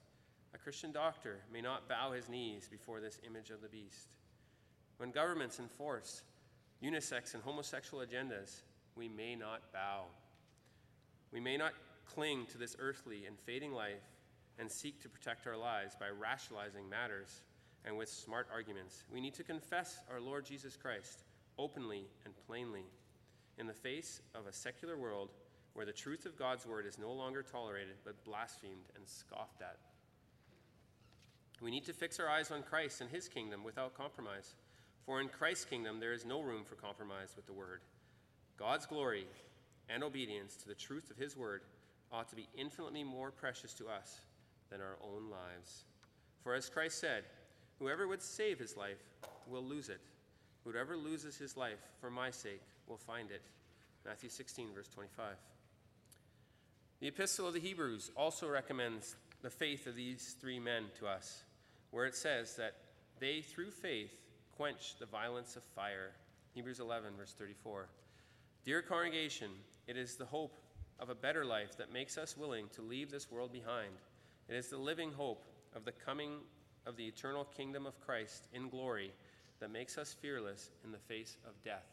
a 0.57 0.63
Christian 0.63 0.91
doctor 0.91 1.37
may 1.53 1.61
not 1.61 1.87
bow 1.87 2.11
his 2.11 2.29
knees 2.29 2.67
before 2.69 2.99
this 2.99 3.19
image 3.25 3.51
of 3.51 3.61
the 3.61 3.67
beast. 3.67 4.07
When 4.97 5.11
governments 5.11 5.59
enforce 5.59 6.23
unisex 6.83 7.35
and 7.35 7.43
homosexual 7.43 8.03
agendas, 8.03 8.61
we 8.95 9.07
may 9.07 9.35
not 9.35 9.71
bow. 9.71 10.05
We 11.31 11.39
may 11.39 11.57
not 11.57 11.73
cling 12.05 12.47
to 12.47 12.57
this 12.57 12.75
earthly 12.79 13.25
and 13.27 13.37
fading 13.37 13.71
life 13.71 14.01
and 14.57 14.71
seek 14.71 15.01
to 15.03 15.09
protect 15.09 15.45
our 15.45 15.57
lives 15.57 15.95
by 15.99 16.07
rationalizing 16.09 16.89
matters 16.89 17.41
and 17.85 17.95
with 17.95 18.09
smart 18.09 18.47
arguments. 18.51 19.03
We 19.13 19.21
need 19.21 19.35
to 19.35 19.43
confess 19.43 19.99
our 20.11 20.19
Lord 20.19 20.45
Jesus 20.45 20.75
Christ 20.75 21.23
openly 21.59 22.07
and 22.25 22.33
plainly 22.47 22.85
in 23.59 23.67
the 23.67 23.73
face 23.73 24.21
of 24.33 24.47
a 24.47 24.53
secular 24.53 24.97
world 24.97 25.29
where 25.73 25.85
the 25.85 25.93
truth 25.93 26.25
of 26.25 26.37
God's 26.37 26.65
word 26.65 26.87
is 26.87 26.97
no 26.97 27.11
longer 27.11 27.43
tolerated 27.43 27.97
but 28.03 28.23
blasphemed 28.23 28.89
and 28.95 29.07
scoffed 29.07 29.61
at. 29.61 29.77
We 31.61 31.71
need 31.71 31.85
to 31.85 31.93
fix 31.93 32.19
our 32.19 32.29
eyes 32.29 32.51
on 32.51 32.63
Christ 32.63 33.01
and 33.01 33.09
his 33.09 33.27
kingdom 33.27 33.63
without 33.63 33.97
compromise. 33.97 34.53
For 35.05 35.21
in 35.21 35.29
Christ's 35.29 35.65
kingdom, 35.65 35.99
there 35.99 36.13
is 36.13 36.25
no 36.25 36.41
room 36.41 36.63
for 36.63 36.75
compromise 36.75 37.33
with 37.35 37.45
the 37.45 37.53
word. 37.53 37.81
God's 38.57 38.85
glory 38.85 39.25
and 39.89 40.03
obedience 40.03 40.55
to 40.57 40.67
the 40.67 40.75
truth 40.75 41.09
of 41.09 41.17
his 41.17 41.35
word 41.35 41.61
ought 42.11 42.29
to 42.29 42.35
be 42.35 42.47
infinitely 42.55 43.03
more 43.03 43.31
precious 43.31 43.73
to 43.75 43.87
us 43.87 44.21
than 44.69 44.81
our 44.81 44.97
own 45.01 45.29
lives. 45.29 45.85
For 46.43 46.53
as 46.53 46.69
Christ 46.69 46.99
said, 46.99 47.23
Whoever 47.79 48.07
would 48.07 48.21
save 48.21 48.59
his 48.59 48.75
life 48.75 49.03
will 49.47 49.63
lose 49.63 49.89
it. 49.89 50.01
Whoever 50.63 50.97
loses 50.97 51.37
his 51.37 51.55
life 51.55 51.79
for 52.01 52.09
my 52.09 52.31
sake 52.31 52.61
will 52.87 52.97
find 52.97 53.31
it. 53.31 53.41
Matthew 54.05 54.29
16, 54.29 54.69
verse 54.73 54.87
25. 54.89 55.35
The 56.99 57.07
Epistle 57.07 57.47
of 57.47 57.53
the 57.53 57.59
Hebrews 57.59 58.11
also 58.15 58.49
recommends 58.49 59.15
the 59.43 59.49
faith 59.49 59.85
of 59.85 59.95
these 59.95 60.35
three 60.41 60.59
men 60.59 60.85
to 60.99 61.07
us 61.07 61.43
where 61.91 62.05
it 62.05 62.15
says 62.15 62.55
that 62.55 62.75
they, 63.19 63.41
through 63.41 63.71
faith, 63.71 64.13
quench 64.55 64.95
the 64.99 65.05
violence 65.05 65.55
of 65.55 65.63
fire. 65.63 66.11
Hebrews 66.53 66.79
11, 66.79 67.11
verse 67.17 67.33
34. 67.37 67.87
Dear 68.65 68.81
congregation, 68.81 69.51
it 69.87 69.97
is 69.97 70.15
the 70.15 70.25
hope 70.25 70.57
of 70.99 71.09
a 71.09 71.15
better 71.15 71.45
life 71.45 71.77
that 71.77 71.93
makes 71.93 72.17
us 72.17 72.37
willing 72.37 72.67
to 72.75 72.81
leave 72.81 73.11
this 73.11 73.31
world 73.31 73.51
behind. 73.51 73.93
It 74.49 74.55
is 74.55 74.67
the 74.69 74.77
living 74.77 75.11
hope 75.11 75.45
of 75.75 75.85
the 75.85 75.91
coming 75.91 76.31
of 76.85 76.97
the 76.97 77.05
eternal 77.05 77.45
kingdom 77.45 77.85
of 77.85 77.99
Christ 77.99 78.47
in 78.53 78.69
glory 78.69 79.11
that 79.59 79.71
makes 79.71 79.97
us 79.97 80.13
fearless 80.13 80.71
in 80.83 80.91
the 80.91 80.97
face 80.97 81.37
of 81.45 81.61
death. 81.63 81.85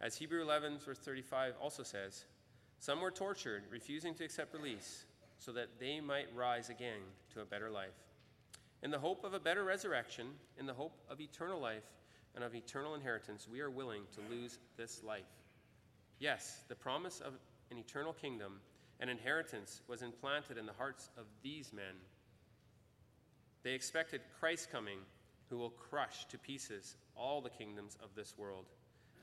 As 0.00 0.16
Hebrew 0.16 0.42
11, 0.42 0.78
verse 0.78 0.98
35 0.98 1.54
also 1.60 1.82
says, 1.82 2.24
some 2.78 3.00
were 3.00 3.10
tortured, 3.10 3.62
refusing 3.70 4.14
to 4.16 4.24
accept 4.24 4.52
release, 4.52 5.06
so 5.38 5.52
that 5.52 5.80
they 5.80 6.00
might 6.00 6.26
rise 6.34 6.68
again 6.68 7.00
to 7.32 7.40
a 7.40 7.46
better 7.46 7.70
life 7.70 7.94
in 8.84 8.90
the 8.90 8.98
hope 8.98 9.24
of 9.24 9.32
a 9.32 9.40
better 9.40 9.64
resurrection, 9.64 10.26
in 10.58 10.66
the 10.66 10.74
hope 10.74 11.00
of 11.10 11.18
eternal 11.18 11.58
life 11.58 11.90
and 12.34 12.44
of 12.44 12.54
eternal 12.54 12.94
inheritance, 12.94 13.48
we 13.50 13.60
are 13.60 13.70
willing 13.70 14.02
to 14.12 14.34
lose 14.34 14.58
this 14.76 15.02
life. 15.02 15.24
Yes, 16.18 16.64
the 16.68 16.74
promise 16.74 17.20
of 17.20 17.32
an 17.70 17.78
eternal 17.78 18.12
kingdom 18.12 18.60
and 19.00 19.08
inheritance 19.08 19.80
was 19.88 20.02
implanted 20.02 20.58
in 20.58 20.66
the 20.66 20.72
hearts 20.72 21.08
of 21.16 21.24
these 21.42 21.72
men. 21.72 21.94
They 23.62 23.72
expected 23.72 24.20
Christ 24.38 24.70
coming, 24.70 24.98
who 25.48 25.56
will 25.56 25.70
crush 25.70 26.26
to 26.26 26.38
pieces 26.38 26.96
all 27.16 27.40
the 27.40 27.50
kingdoms 27.50 27.96
of 28.02 28.14
this 28.14 28.36
world. 28.36 28.66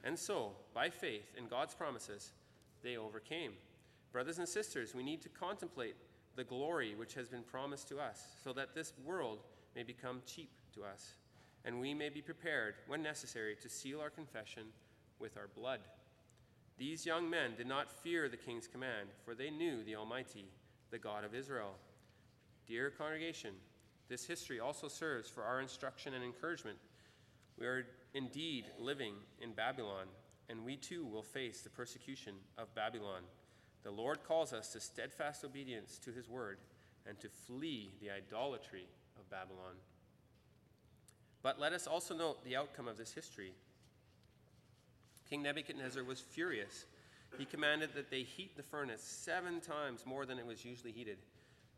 And 0.03 0.17
so, 0.17 0.53
by 0.73 0.89
faith 0.89 1.35
in 1.37 1.47
God's 1.47 1.75
promises, 1.75 2.31
they 2.83 2.97
overcame. 2.97 3.51
Brothers 4.11 4.39
and 4.39 4.49
sisters, 4.49 4.95
we 4.95 5.03
need 5.03 5.21
to 5.21 5.29
contemplate 5.29 5.95
the 6.35 6.43
glory 6.43 6.95
which 6.95 7.13
has 7.13 7.27
been 7.27 7.43
promised 7.43 7.87
to 7.89 7.99
us, 7.99 8.23
so 8.43 8.53
that 8.53 8.73
this 8.73 8.93
world 9.05 9.39
may 9.75 9.83
become 9.83 10.21
cheap 10.25 10.51
to 10.73 10.83
us, 10.83 11.15
and 11.65 11.79
we 11.79 11.93
may 11.93 12.09
be 12.09 12.21
prepared, 12.21 12.75
when 12.87 13.01
necessary, 13.01 13.55
to 13.61 13.69
seal 13.69 13.99
our 13.99 14.09
confession 14.09 14.63
with 15.19 15.37
our 15.37 15.49
blood. 15.55 15.79
These 16.77 17.05
young 17.05 17.29
men 17.29 17.51
did 17.55 17.67
not 17.67 17.91
fear 17.91 18.27
the 18.27 18.37
king's 18.37 18.67
command, 18.67 19.09
for 19.23 19.35
they 19.35 19.49
knew 19.49 19.83
the 19.83 19.95
Almighty, 19.95 20.45
the 20.89 20.97
God 20.97 21.23
of 21.23 21.35
Israel. 21.35 21.75
Dear 22.67 22.89
congregation, 22.89 23.53
this 24.09 24.25
history 24.25 24.59
also 24.59 24.87
serves 24.87 25.29
for 25.29 25.43
our 25.43 25.61
instruction 25.61 26.13
and 26.13 26.23
encouragement. 26.23 26.77
We 27.57 27.65
are 27.67 27.85
indeed 28.13 28.65
living 28.79 29.13
in 29.39 29.53
Babylon, 29.53 30.07
and 30.49 30.65
we 30.65 30.75
too 30.75 31.05
will 31.05 31.21
face 31.21 31.61
the 31.61 31.69
persecution 31.69 32.33
of 32.57 32.73
Babylon. 32.75 33.21
The 33.83 33.91
Lord 33.91 34.23
calls 34.23 34.51
us 34.51 34.73
to 34.73 34.79
steadfast 34.79 35.45
obedience 35.45 35.97
to 35.99 36.11
his 36.11 36.29
word 36.29 36.57
and 37.07 37.19
to 37.19 37.29
flee 37.29 37.93
the 38.01 38.11
idolatry 38.11 38.87
of 39.17 39.29
Babylon. 39.29 39.75
But 41.43 41.59
let 41.59 41.73
us 41.73 41.87
also 41.87 42.15
note 42.15 42.43
the 42.43 42.55
outcome 42.55 42.87
of 42.87 42.97
this 42.97 43.13
history. 43.13 43.53
King 45.29 45.43
Nebuchadnezzar 45.43 46.03
was 46.03 46.19
furious. 46.19 46.85
He 47.37 47.45
commanded 47.45 47.91
that 47.95 48.11
they 48.11 48.23
heat 48.23 48.57
the 48.57 48.63
furnace 48.63 49.01
seven 49.01 49.61
times 49.61 50.05
more 50.05 50.25
than 50.25 50.37
it 50.37 50.45
was 50.45 50.65
usually 50.65 50.91
heated. 50.91 51.17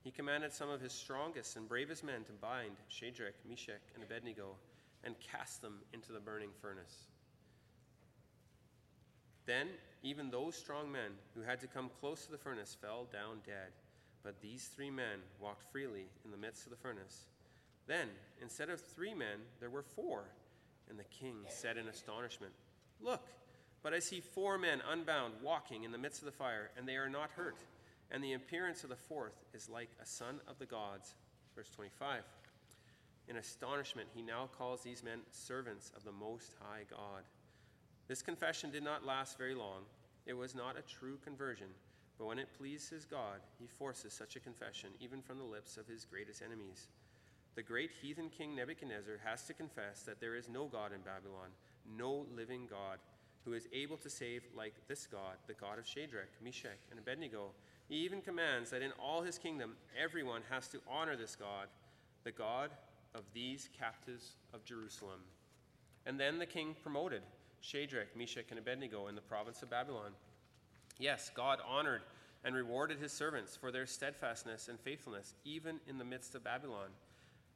He 0.04 0.12
commanded 0.12 0.52
some 0.52 0.69
of 0.69 0.82
his 0.82 0.91
strongest 0.91 1.56
and 1.56 1.69
bravest 1.69 2.04
men 2.04 2.24
to 2.26 2.34
bind 2.34 2.76
Shadrach, 2.89 3.36
Meshach, 3.48 3.82
and 3.96 4.04
Abednego 4.04 4.56
and 5.04 5.15
cast 5.19 5.62
them 5.62 5.80
into 5.93 6.12
the 6.12 6.19
burning 6.19 6.50
furnace. 6.62 7.08
Then 9.46 9.67
even 10.02 10.30
those 10.30 10.56
strong 10.56 10.91
men 10.91 11.12
who 11.36 11.41
had 11.41 11.60
to 11.62 11.67
come 11.67 11.89
close 12.00 12.26
to 12.26 12.32
the 12.32 12.38
furnace 12.38 12.76
fell 12.82 13.08
down 13.12 13.39
dead. 13.46 13.72
But 14.23 14.41
these 14.41 14.69
three 14.73 14.89
men 14.89 15.19
walked 15.39 15.63
freely 15.71 16.05
in 16.23 16.31
the 16.31 16.38
midst 16.38 16.65
of 16.65 16.71
the 16.71 16.77
furnace. 16.77 17.27
Then, 17.88 18.07
instead 18.41 18.69
of 18.69 18.79
three 18.79 19.13
men, 19.13 19.39
there 19.59 19.69
were 19.69 19.83
four. 19.83 20.23
And 20.89 20.97
the 20.97 21.03
king 21.03 21.36
said 21.49 21.77
in 21.77 21.88
astonishment, 21.88 22.53
Look, 23.01 23.27
but 23.81 23.93
I 23.93 23.99
see 23.99 24.21
four 24.21 24.57
men 24.57 24.81
unbound 24.89 25.33
walking 25.43 25.83
in 25.83 25.91
the 25.91 25.97
midst 25.97 26.21
of 26.21 26.25
the 26.25 26.31
fire, 26.31 26.71
and 26.77 26.88
they 26.88 26.95
are 26.95 27.09
not 27.09 27.31
hurt. 27.31 27.57
And 28.12 28.23
the 28.23 28.33
appearance 28.33 28.83
of 28.83 28.89
the 28.89 28.95
fourth 28.95 29.43
is 29.53 29.69
like 29.69 29.89
a 30.01 30.05
son 30.05 30.39
of 30.47 30.59
the 30.59 30.65
gods. 30.65 31.15
Verse 31.55 31.69
25. 31.69 32.23
In 33.27 33.38
astonishment, 33.38 34.09
he 34.13 34.21
now 34.21 34.49
calls 34.57 34.81
these 34.81 35.03
men 35.03 35.19
servants 35.31 35.91
of 35.95 36.03
the 36.03 36.12
Most 36.12 36.53
High 36.62 36.83
God. 36.89 37.23
This 38.07 38.21
confession 38.21 38.69
did 38.69 38.83
not 38.83 39.05
last 39.05 39.38
very 39.38 39.55
long. 39.55 39.81
It 40.25 40.33
was 40.33 40.55
not 40.55 40.77
a 40.77 40.81
true 40.81 41.17
conversion, 41.23 41.67
but 42.23 42.29
when 42.29 42.39
it 42.39 42.57
pleases 42.57 43.03
God, 43.03 43.41
he 43.59 43.67
forces 43.67 44.13
such 44.13 44.38
a 44.38 44.39
confession 44.39 44.91
even 45.01 45.21
from 45.21 45.39
the 45.39 45.43
lips 45.43 45.75
of 45.75 45.86
his 45.86 46.05
greatest 46.05 46.41
enemies. 46.41 46.88
The 47.55 47.62
great 47.62 47.91
heathen 48.01 48.29
king 48.29 48.55
Nebuchadnezzar 48.55 49.19
has 49.25 49.43
to 49.43 49.53
confess 49.53 50.03
that 50.03 50.21
there 50.21 50.33
is 50.33 50.47
no 50.47 50.67
God 50.67 50.93
in 50.93 51.01
Babylon, 51.01 51.49
no 51.97 52.25
living 52.33 52.65
God, 52.69 52.99
who 53.43 53.51
is 53.51 53.67
able 53.73 53.97
to 53.97 54.09
save 54.09 54.43
like 54.55 54.73
this 54.88 55.05
God, 55.05 55.36
the 55.47 55.53
God 55.53 55.77
of 55.77 55.86
Shadrach, 55.86 56.29
Meshach, 56.41 56.79
and 56.91 56.97
Abednego. 56.97 57.49
He 57.89 57.97
even 57.97 58.21
commands 58.21 58.69
that 58.69 58.81
in 58.81 58.93
all 58.93 59.21
his 59.21 59.38
kingdom, 59.38 59.75
everyone 60.01 60.43
has 60.49 60.69
to 60.69 60.79
honor 60.89 61.17
this 61.17 61.36
God, 61.36 61.67
the 62.23 62.31
God 62.31 62.69
of 63.15 63.23
these 63.33 63.67
captives 63.77 64.38
of 64.53 64.63
Jerusalem. 64.63 65.19
And 66.05 66.17
then 66.17 66.39
the 66.39 66.45
king 66.45 66.73
promoted 66.81 67.23
Shadrach, 67.59 68.15
Meshach, 68.15 68.45
and 68.49 68.59
Abednego 68.59 69.07
in 69.07 69.15
the 69.15 69.21
province 69.21 69.62
of 69.62 69.69
Babylon. 69.69 70.13
Yes, 70.99 71.32
God 71.34 71.60
honored 71.67 72.01
and 72.43 72.56
rewarded 72.56 72.99
his 72.99 73.12
servants 73.12 73.56
for 73.56 73.71
their 73.71 73.86
steadfastness 73.86 74.67
and 74.67 74.79
faithfulness, 74.79 75.34
even 75.45 75.79
in 75.88 75.97
the 75.97 76.06
midst 76.06 76.36
of 76.36 76.43
Babylon. 76.43 76.89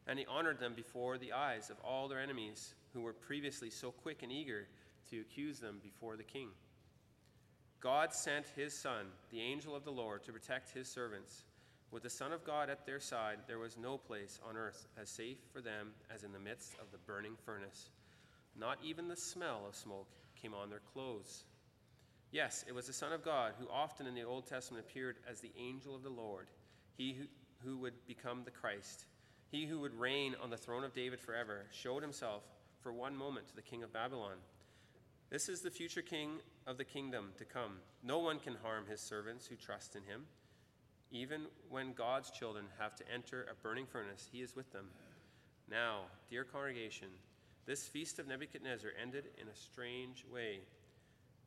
And 0.08 0.18
he 0.18 0.26
honored 0.26 0.60
them 0.60 0.74
before 0.74 1.18
the 1.18 1.34
eyes 1.34 1.70
of 1.70 1.78
all 1.84 2.08
their 2.08 2.22
enemies, 2.22 2.74
who 2.94 3.02
were 3.02 3.14
previously 3.14 3.70
so 3.70 3.92
quick 3.92 4.24
and 4.24 4.32
eager 4.32 4.68
to 5.10 5.20
accuse 5.22 5.60
them 5.60 5.80
before 5.84 6.16
the 6.16 6.24
king. 6.24 6.50
God 7.80 8.14
sent 8.14 8.48
his 8.56 8.74
Son, 8.74 9.06
the 9.30 9.42
angel 9.42 9.76
of 9.76 9.84
the 9.84 9.92
Lord, 9.92 10.24
to 10.24 10.32
protect 10.32 10.72
his 10.72 10.88
servants. 10.88 11.44
With 11.92 12.04
the 12.04 12.10
Son 12.10 12.32
of 12.32 12.44
God 12.44 12.70
at 12.70 12.86
their 12.86 13.00
side, 13.00 13.40
there 13.48 13.60
was 13.60 13.78
no 13.78 13.98
place 13.98 14.40
on 14.48 14.58
earth 14.58 14.88
as 15.00 15.10
safe 15.10 15.38
for 15.54 15.62
them 15.62 15.92
as 16.14 16.24
in 16.24 16.32
the 16.32 16.40
midst 16.40 16.74
of 16.82 16.92
the 16.92 16.98
burning 16.98 17.36
furnace. 17.46 17.90
Not 18.60 18.80
even 18.84 19.08
the 19.08 19.16
smell 19.16 19.66
of 19.68 19.76
smoke 19.76 20.08
came 20.42 20.54
on 20.54 20.70
their 20.70 20.82
clothes. 20.94 21.44
Yes, 22.32 22.66
it 22.68 22.76
was 22.76 22.88
the 22.88 22.94
Son 22.94 23.14
of 23.14 23.24
God 23.24 23.54
who 23.60 23.70
often 23.70 24.06
in 24.06 24.14
the 24.14 24.24
Old 24.24 24.46
Testament 24.48 24.86
appeared 24.88 25.18
as 25.30 25.40
the 25.40 25.54
angel 25.58 25.96
of 25.96 26.04
the 26.04 26.10
Lord, 26.10 26.48
he 26.98 27.16
who, 27.64 27.78
would 27.78 27.94
become 28.06 28.44
the 28.44 28.52
Christ. 28.52 29.06
He 29.50 29.66
who 29.66 29.80
would 29.80 29.98
reign 29.98 30.36
on 30.42 30.50
the 30.50 30.58
throne 30.58 30.84
of 30.84 30.94
David 30.94 31.20
forever 31.20 31.66
showed 31.72 32.04
himself 32.04 32.44
for 32.82 32.92
one 32.92 33.16
moment 33.16 33.48
to 33.48 33.56
the 33.56 33.62
king 33.62 33.82
of 33.82 33.94
Babylon. 33.94 34.36
This 35.30 35.50
is 35.50 35.62
the 35.62 35.72
future 35.72 36.02
king 36.02 36.40
of 36.66 36.78
the 36.78 36.84
kingdom 36.84 37.32
to 37.38 37.46
come. 37.46 37.80
No 38.04 38.20
one 38.20 38.40
can 38.40 38.56
harm 38.62 38.86
his 38.90 39.02
servants 39.02 39.46
who 39.46 39.56
trust 39.56 39.96
in 39.96 40.04
him. 40.04 40.26
Even 41.12 41.44
when 41.70 41.94
God's 41.94 42.30
children 42.32 42.66
have 42.78 42.96
to 42.98 43.04
enter 43.14 43.48
a 43.50 43.56
burning 43.64 43.86
furnace, 43.86 44.28
he 44.32 44.42
is 44.42 44.56
with 44.56 44.72
them. 44.74 44.88
Now, 45.70 46.04
dear 46.30 46.44
congregation, 46.44 47.08
this 47.66 47.88
feast 47.88 48.20
of 48.20 48.28
Nebuchadnezzar 48.28 48.92
ended 49.02 49.26
in 49.42 49.48
a 49.48 49.56
strange 49.56 50.26
way. 50.32 50.60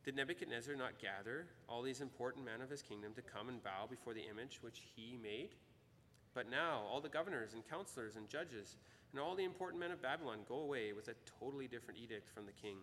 Did 0.02 0.16
Nebuchadnezzar 0.16 0.74
not 0.76 0.98
gather 0.98 1.46
all 1.68 1.82
these 1.82 2.00
important 2.00 2.44
men 2.44 2.62
of 2.62 2.70
his 2.70 2.82
kingdom 2.82 3.12
to 3.14 3.22
come 3.22 3.48
and 3.48 3.62
bow 3.62 3.86
before 3.88 4.14
the 4.14 4.28
image 4.30 4.58
which 4.62 4.82
he 4.96 5.18
made? 5.22 5.50
But 6.34 6.50
now 6.50 6.84
all 6.90 7.00
the 7.00 7.08
governors 7.08 7.54
and 7.54 7.68
counselors 7.68 8.16
and 8.16 8.28
judges 8.28 8.76
and 9.12 9.20
all 9.20 9.34
the 9.34 9.44
important 9.44 9.80
men 9.80 9.90
of 9.90 10.00
Babylon 10.00 10.38
go 10.48 10.56
away 10.56 10.92
with 10.92 11.08
a 11.08 11.14
totally 11.38 11.66
different 11.66 12.00
edict 12.00 12.30
from 12.30 12.46
the 12.46 12.52
king. 12.52 12.76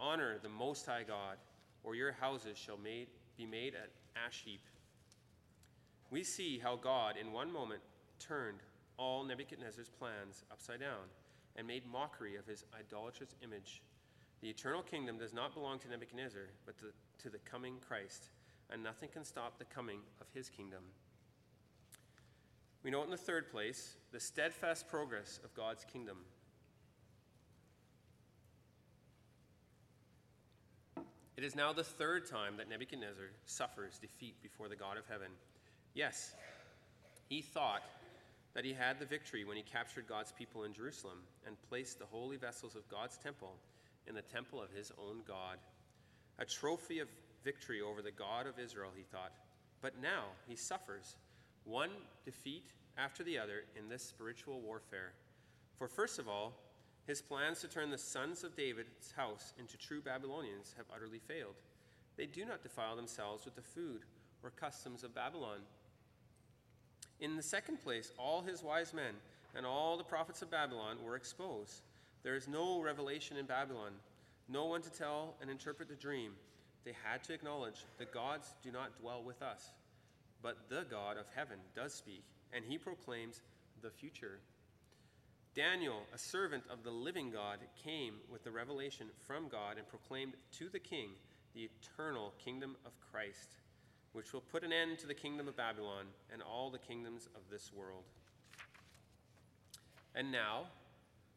Honor 0.00 0.38
the 0.42 0.48
Most 0.48 0.86
High 0.86 1.04
God, 1.06 1.36
or 1.84 1.94
your 1.94 2.12
houses 2.12 2.58
shall 2.58 2.78
made, 2.78 3.08
be 3.36 3.46
made 3.46 3.74
an 3.74 3.88
ash 4.16 4.42
heap. 4.44 4.62
We 6.10 6.24
see 6.24 6.58
how 6.58 6.76
God, 6.76 7.16
in 7.16 7.32
one 7.32 7.52
moment, 7.52 7.82
turned 8.18 8.58
all 8.96 9.24
Nebuchadnezzar's 9.24 9.88
plans 9.88 10.44
upside 10.50 10.80
down 10.80 11.06
and 11.56 11.66
made 11.66 11.86
mockery 11.86 12.36
of 12.36 12.46
his 12.46 12.64
idolatrous 12.78 13.34
image. 13.42 13.82
The 14.42 14.50
eternal 14.50 14.82
kingdom 14.82 15.18
does 15.18 15.32
not 15.32 15.54
belong 15.54 15.78
to 15.78 15.88
Nebuchadnezzar, 15.88 16.48
but 16.66 16.76
to, 16.78 16.86
to 17.22 17.30
the 17.30 17.38
coming 17.38 17.76
Christ, 17.86 18.30
and 18.70 18.82
nothing 18.82 19.08
can 19.08 19.24
stop 19.24 19.56
the 19.56 19.64
coming 19.64 20.00
of 20.20 20.26
his 20.34 20.48
kingdom. 20.48 20.82
We 22.82 22.90
note 22.90 23.04
in 23.04 23.10
the 23.10 23.16
third 23.16 23.52
place 23.52 23.94
the 24.10 24.18
steadfast 24.18 24.88
progress 24.88 25.38
of 25.44 25.54
God's 25.54 25.84
kingdom. 25.84 26.16
It 31.36 31.44
is 31.44 31.54
now 31.54 31.72
the 31.72 31.84
third 31.84 32.28
time 32.28 32.56
that 32.56 32.68
Nebuchadnezzar 32.68 33.30
suffers 33.46 33.98
defeat 33.98 34.42
before 34.42 34.68
the 34.68 34.76
God 34.76 34.98
of 34.98 35.06
heaven. 35.08 35.28
Yes, 35.94 36.34
he 37.28 37.42
thought 37.42 37.82
that 38.54 38.64
he 38.64 38.72
had 38.72 38.98
the 38.98 39.06
victory 39.06 39.44
when 39.44 39.56
he 39.56 39.62
captured 39.62 40.08
God's 40.08 40.32
people 40.32 40.64
in 40.64 40.72
Jerusalem 40.72 41.18
and 41.46 41.56
placed 41.68 42.00
the 42.00 42.06
holy 42.06 42.36
vessels 42.36 42.74
of 42.74 42.88
God's 42.88 43.16
temple 43.18 43.54
in 44.06 44.14
the 44.14 44.22
temple 44.22 44.60
of 44.60 44.70
his 44.70 44.92
own 44.98 45.22
God. 45.26 45.58
A 46.38 46.44
trophy 46.44 46.98
of 46.98 47.08
victory 47.44 47.80
over 47.80 48.02
the 48.02 48.10
God 48.10 48.46
of 48.46 48.58
Israel, 48.58 48.90
he 48.96 49.02
thought. 49.02 49.32
But 49.80 50.00
now 50.00 50.24
he 50.46 50.56
suffers 50.56 51.16
one 51.64 51.90
defeat 52.24 52.72
after 52.98 53.22
the 53.22 53.38
other 53.38 53.64
in 53.76 53.88
this 53.88 54.02
spiritual 54.02 54.60
warfare. 54.60 55.12
For 55.76 55.88
first 55.88 56.18
of 56.18 56.28
all, 56.28 56.52
his 57.06 57.20
plans 57.20 57.60
to 57.60 57.68
turn 57.68 57.90
the 57.90 57.98
sons 57.98 58.44
of 58.44 58.56
David's 58.56 59.12
house 59.16 59.52
into 59.58 59.76
true 59.76 60.00
Babylonians 60.00 60.74
have 60.76 60.86
utterly 60.94 61.18
failed. 61.18 61.54
They 62.16 62.26
do 62.26 62.44
not 62.44 62.62
defile 62.62 62.94
themselves 62.94 63.44
with 63.44 63.56
the 63.56 63.62
food 63.62 64.02
or 64.42 64.50
customs 64.50 65.02
of 65.02 65.14
Babylon. 65.14 65.58
In 67.20 67.36
the 67.36 67.42
second 67.42 67.82
place, 67.82 68.12
all 68.18 68.42
his 68.42 68.62
wise 68.62 68.94
men 68.94 69.14
and 69.54 69.66
all 69.66 69.96
the 69.96 70.04
prophets 70.04 70.42
of 70.42 70.50
Babylon 70.50 70.98
were 71.04 71.16
exposed. 71.16 71.82
There 72.22 72.36
is 72.36 72.48
no 72.48 72.80
revelation 72.80 73.36
in 73.36 73.46
Babylon, 73.46 73.92
no 74.48 74.66
one 74.66 74.82
to 74.82 74.90
tell 74.90 75.34
and 75.40 75.50
interpret 75.50 75.88
the 75.88 75.94
dream. 75.94 76.32
They 76.84 76.94
had 77.04 77.22
to 77.24 77.32
acknowledge 77.32 77.84
the 77.98 78.04
gods 78.04 78.54
do 78.62 78.70
not 78.70 79.00
dwell 79.00 79.22
with 79.22 79.42
us, 79.42 79.70
but 80.42 80.68
the 80.68 80.84
God 80.90 81.16
of 81.16 81.26
heaven 81.34 81.58
does 81.74 81.94
speak, 81.94 82.24
and 82.52 82.64
he 82.64 82.78
proclaims 82.78 83.40
the 83.82 83.90
future. 83.90 84.38
Daniel, 85.54 86.02
a 86.14 86.18
servant 86.18 86.64
of 86.70 86.82
the 86.82 86.90
living 86.90 87.30
God, 87.30 87.58
came 87.84 88.14
with 88.30 88.42
the 88.42 88.50
revelation 88.50 89.08
from 89.26 89.48
God 89.48 89.76
and 89.76 89.88
proclaimed 89.88 90.32
to 90.58 90.68
the 90.68 90.78
king 90.78 91.10
the 91.54 91.68
eternal 91.82 92.32
kingdom 92.42 92.76
of 92.86 92.92
Christ, 93.10 93.56
which 94.12 94.32
will 94.32 94.40
put 94.40 94.64
an 94.64 94.72
end 94.72 94.98
to 95.00 95.06
the 95.06 95.14
kingdom 95.14 95.48
of 95.48 95.56
Babylon 95.56 96.06
and 96.32 96.42
all 96.42 96.70
the 96.70 96.78
kingdoms 96.78 97.28
of 97.34 97.42
this 97.50 97.70
world. 97.74 98.04
And 100.14 100.32
now, 100.32 100.66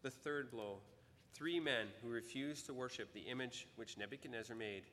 the 0.05 0.11
third 0.11 0.51
blow 0.51 0.77
three 1.33 1.59
men 1.59 1.87
who 2.03 2.09
refused 2.09 2.67
to 2.67 2.75
worship 2.75 3.11
the 3.11 3.21
image 3.21 3.67
which 3.75 3.97
Nebuchadnezzar 3.97 4.55
made, 4.55 4.83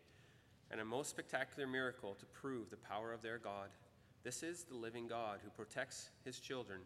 and 0.70 0.80
a 0.80 0.86
most 0.86 1.10
spectacular 1.10 1.68
miracle 1.68 2.14
to 2.18 2.24
prove 2.24 2.70
the 2.70 2.78
power 2.78 3.12
of 3.12 3.20
their 3.20 3.36
God. 3.36 3.68
This 4.24 4.42
is 4.42 4.64
the 4.64 4.74
living 4.74 5.06
God 5.06 5.40
who 5.44 5.50
protects 5.50 6.08
his 6.24 6.40
children 6.40 6.80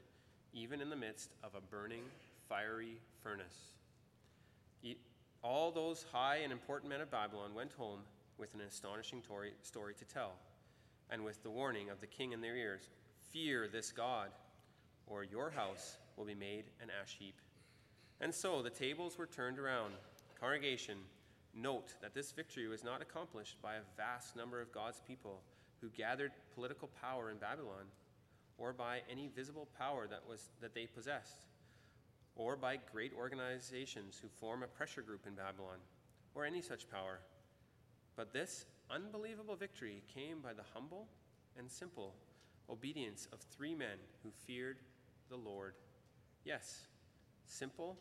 even 0.52 0.80
in 0.80 0.90
the 0.90 0.96
midst 0.96 1.30
of 1.44 1.54
a 1.54 1.60
burning, 1.60 2.02
fiery 2.48 2.98
furnace. 3.22 3.76
All 5.44 5.70
those 5.70 6.04
high 6.10 6.38
and 6.38 6.52
important 6.52 6.90
men 6.90 7.00
of 7.00 7.12
Babylon 7.12 7.54
went 7.54 7.74
home 7.74 8.00
with 8.38 8.52
an 8.54 8.60
astonishing 8.62 9.22
story 9.62 9.94
to 9.94 10.04
tell, 10.04 10.32
and 11.10 11.24
with 11.24 11.40
the 11.44 11.50
warning 11.50 11.90
of 11.90 12.00
the 12.00 12.08
king 12.08 12.32
in 12.32 12.40
their 12.40 12.56
ears 12.56 12.90
Fear 13.30 13.68
this 13.68 13.92
God, 13.92 14.30
or 15.06 15.22
your 15.22 15.48
house 15.48 15.96
will 16.16 16.24
be 16.24 16.34
made 16.34 16.64
an 16.82 16.88
ash 17.00 17.16
heap. 17.20 17.36
And 18.20 18.34
so 18.34 18.62
the 18.62 18.70
tables 18.70 19.18
were 19.18 19.26
turned 19.26 19.58
around. 19.58 19.92
Congregation, 20.40 20.98
note 21.54 21.94
that 22.00 22.14
this 22.14 22.32
victory 22.32 22.66
was 22.66 22.84
not 22.84 23.02
accomplished 23.02 23.60
by 23.62 23.74
a 23.74 23.96
vast 23.96 24.36
number 24.36 24.60
of 24.60 24.72
God's 24.72 25.00
people 25.06 25.42
who 25.80 25.88
gathered 25.90 26.32
political 26.54 26.88
power 27.00 27.30
in 27.30 27.36
Babylon, 27.36 27.84
or 28.58 28.72
by 28.72 29.00
any 29.10 29.28
visible 29.28 29.68
power 29.78 30.06
that, 30.06 30.22
was, 30.28 30.48
that 30.60 30.74
they 30.74 30.86
possessed, 30.86 31.46
or 32.36 32.56
by 32.56 32.78
great 32.90 33.12
organizations 33.16 34.18
who 34.20 34.28
form 34.28 34.62
a 34.62 34.66
pressure 34.66 35.02
group 35.02 35.26
in 35.26 35.34
Babylon, 35.34 35.78
or 36.34 36.46
any 36.46 36.62
such 36.62 36.90
power. 36.90 37.20
But 38.16 38.32
this 38.32 38.64
unbelievable 38.90 39.56
victory 39.56 40.02
came 40.14 40.40
by 40.40 40.54
the 40.54 40.64
humble 40.72 41.06
and 41.58 41.70
simple 41.70 42.14
obedience 42.70 43.28
of 43.32 43.40
three 43.40 43.74
men 43.74 43.98
who 44.22 44.30
feared 44.46 44.78
the 45.28 45.36
Lord. 45.36 45.74
Yes, 46.44 46.86
simple, 47.46 47.96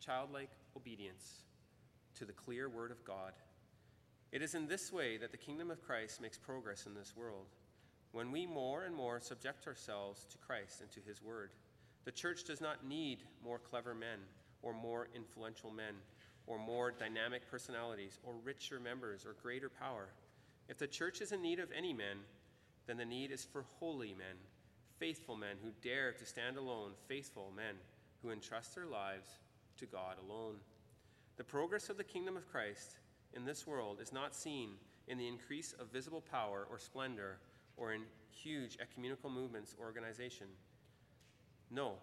childlike 0.00 0.50
obedience 0.76 1.44
to 2.18 2.24
the 2.24 2.32
clear 2.32 2.68
word 2.68 2.90
of 2.90 3.04
God. 3.04 3.32
It 4.32 4.42
is 4.42 4.54
in 4.54 4.66
this 4.66 4.92
way 4.92 5.16
that 5.18 5.30
the 5.30 5.38
kingdom 5.38 5.70
of 5.70 5.82
Christ 5.82 6.20
makes 6.20 6.36
progress 6.36 6.86
in 6.86 6.94
this 6.94 7.14
world. 7.16 7.46
When 8.12 8.32
we 8.32 8.46
more 8.46 8.84
and 8.84 8.94
more 8.94 9.20
subject 9.20 9.66
ourselves 9.66 10.26
to 10.30 10.38
Christ 10.38 10.80
and 10.80 10.90
to 10.92 11.00
his 11.00 11.22
word, 11.22 11.50
the 12.04 12.12
church 12.12 12.44
does 12.44 12.60
not 12.60 12.86
need 12.86 13.22
more 13.44 13.58
clever 13.58 13.94
men 13.94 14.18
or 14.62 14.72
more 14.72 15.08
influential 15.14 15.70
men 15.70 15.94
or 16.46 16.58
more 16.58 16.90
dynamic 16.90 17.50
personalities 17.50 18.18
or 18.22 18.34
richer 18.42 18.80
members 18.80 19.24
or 19.26 19.36
greater 19.42 19.68
power. 19.68 20.08
If 20.68 20.78
the 20.78 20.86
church 20.86 21.20
is 21.20 21.32
in 21.32 21.42
need 21.42 21.60
of 21.60 21.70
any 21.76 21.92
men, 21.92 22.18
then 22.86 22.96
the 22.96 23.04
need 23.04 23.30
is 23.30 23.44
for 23.44 23.64
holy 23.78 24.14
men, 24.14 24.36
faithful 24.98 25.36
men 25.36 25.56
who 25.62 25.70
dare 25.82 26.12
to 26.12 26.26
stand 26.26 26.56
alone, 26.56 26.92
faithful 27.06 27.52
men 27.54 27.76
who 28.22 28.30
entrust 28.30 28.74
their 28.74 28.86
lives 28.86 29.28
to 29.78 29.86
God 29.86 30.16
alone. 30.28 30.56
The 31.36 31.44
progress 31.44 31.88
of 31.88 31.96
the 31.96 32.04
kingdom 32.04 32.36
of 32.36 32.50
Christ 32.50 32.98
in 33.34 33.44
this 33.44 33.66
world 33.66 34.00
is 34.00 34.12
not 34.12 34.34
seen 34.34 34.70
in 35.06 35.18
the 35.18 35.28
increase 35.28 35.74
of 35.78 35.92
visible 35.92 36.22
power 36.30 36.66
or 36.70 36.78
splendor 36.78 37.38
or 37.76 37.92
in 37.92 38.02
huge 38.30 38.76
ecumenical 38.80 39.30
movements 39.30 39.74
or 39.78 39.86
organization. 39.86 40.46
No, 41.70 41.94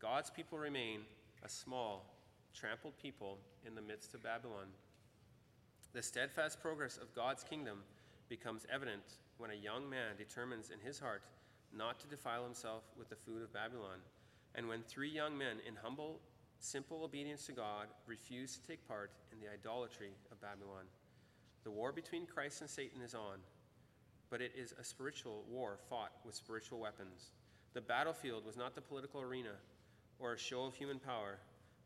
God's 0.00 0.30
people 0.30 0.58
remain 0.58 1.00
a 1.44 1.48
small, 1.48 2.14
trampled 2.54 2.96
people 2.98 3.38
in 3.66 3.74
the 3.74 3.82
midst 3.82 4.14
of 4.14 4.22
Babylon. 4.22 4.68
The 5.92 6.02
steadfast 6.02 6.60
progress 6.60 6.96
of 6.96 7.14
God's 7.14 7.44
kingdom 7.44 7.78
becomes 8.28 8.66
evident 8.72 9.18
when 9.38 9.50
a 9.50 9.54
young 9.54 9.88
man 9.88 10.16
determines 10.16 10.70
in 10.70 10.80
his 10.80 10.98
heart 10.98 11.22
not 11.76 12.00
to 12.00 12.06
defile 12.06 12.44
himself 12.44 12.84
with 12.98 13.08
the 13.08 13.16
food 13.16 13.42
of 13.42 13.52
Babylon, 13.52 13.98
and 14.54 14.68
when 14.68 14.82
three 14.82 15.08
young 15.10 15.36
men 15.36 15.58
in 15.66 15.74
humble, 15.82 16.20
simple 16.58 17.04
obedience 17.04 17.46
to 17.46 17.52
God 17.52 17.86
refuse 18.06 18.56
to 18.56 18.66
take 18.66 18.86
part 18.86 19.10
in 19.32 19.38
the 19.40 19.52
idolatry 19.52 20.10
of 20.30 20.40
Babylon. 20.40 20.84
The 21.64 21.70
war 21.70 21.92
between 21.92 22.26
Christ 22.26 22.60
and 22.60 22.70
Satan 22.70 23.02
is 23.02 23.14
on, 23.14 23.38
but 24.30 24.40
it 24.40 24.52
is 24.56 24.74
a 24.78 24.84
spiritual 24.84 25.44
war 25.48 25.78
fought 25.88 26.12
with 26.24 26.34
spiritual 26.34 26.78
weapons. 26.78 27.30
The 27.72 27.80
battlefield 27.80 28.46
was 28.46 28.56
not 28.56 28.74
the 28.74 28.80
political 28.80 29.20
arena 29.20 29.54
or 30.18 30.32
a 30.32 30.38
show 30.38 30.64
of 30.64 30.74
human 30.74 30.98
power, 30.98 31.38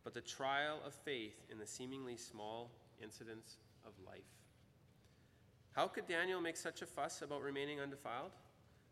but 0.04 0.14
the 0.14 0.20
trial 0.20 0.80
of 0.86 0.94
faith 0.94 1.44
in 1.50 1.58
the 1.58 1.66
seemingly 1.66 2.16
small 2.16 2.70
incidents 3.02 3.56
of 3.86 3.92
life. 4.06 4.20
How 5.72 5.86
could 5.86 6.06
Daniel 6.06 6.40
make 6.40 6.56
such 6.56 6.82
a 6.82 6.86
fuss 6.86 7.22
about 7.22 7.42
remaining 7.42 7.80
undefiled? 7.80 8.32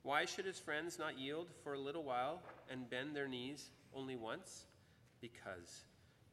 Why 0.06 0.24
should 0.24 0.44
his 0.44 0.60
friends 0.60 1.00
not 1.00 1.18
yield 1.18 1.48
for 1.64 1.72
a 1.72 1.80
little 1.80 2.04
while 2.04 2.40
and 2.70 2.88
bend 2.88 3.16
their 3.16 3.26
knees 3.26 3.70
only 3.92 4.14
once? 4.14 4.66
Because 5.20 5.82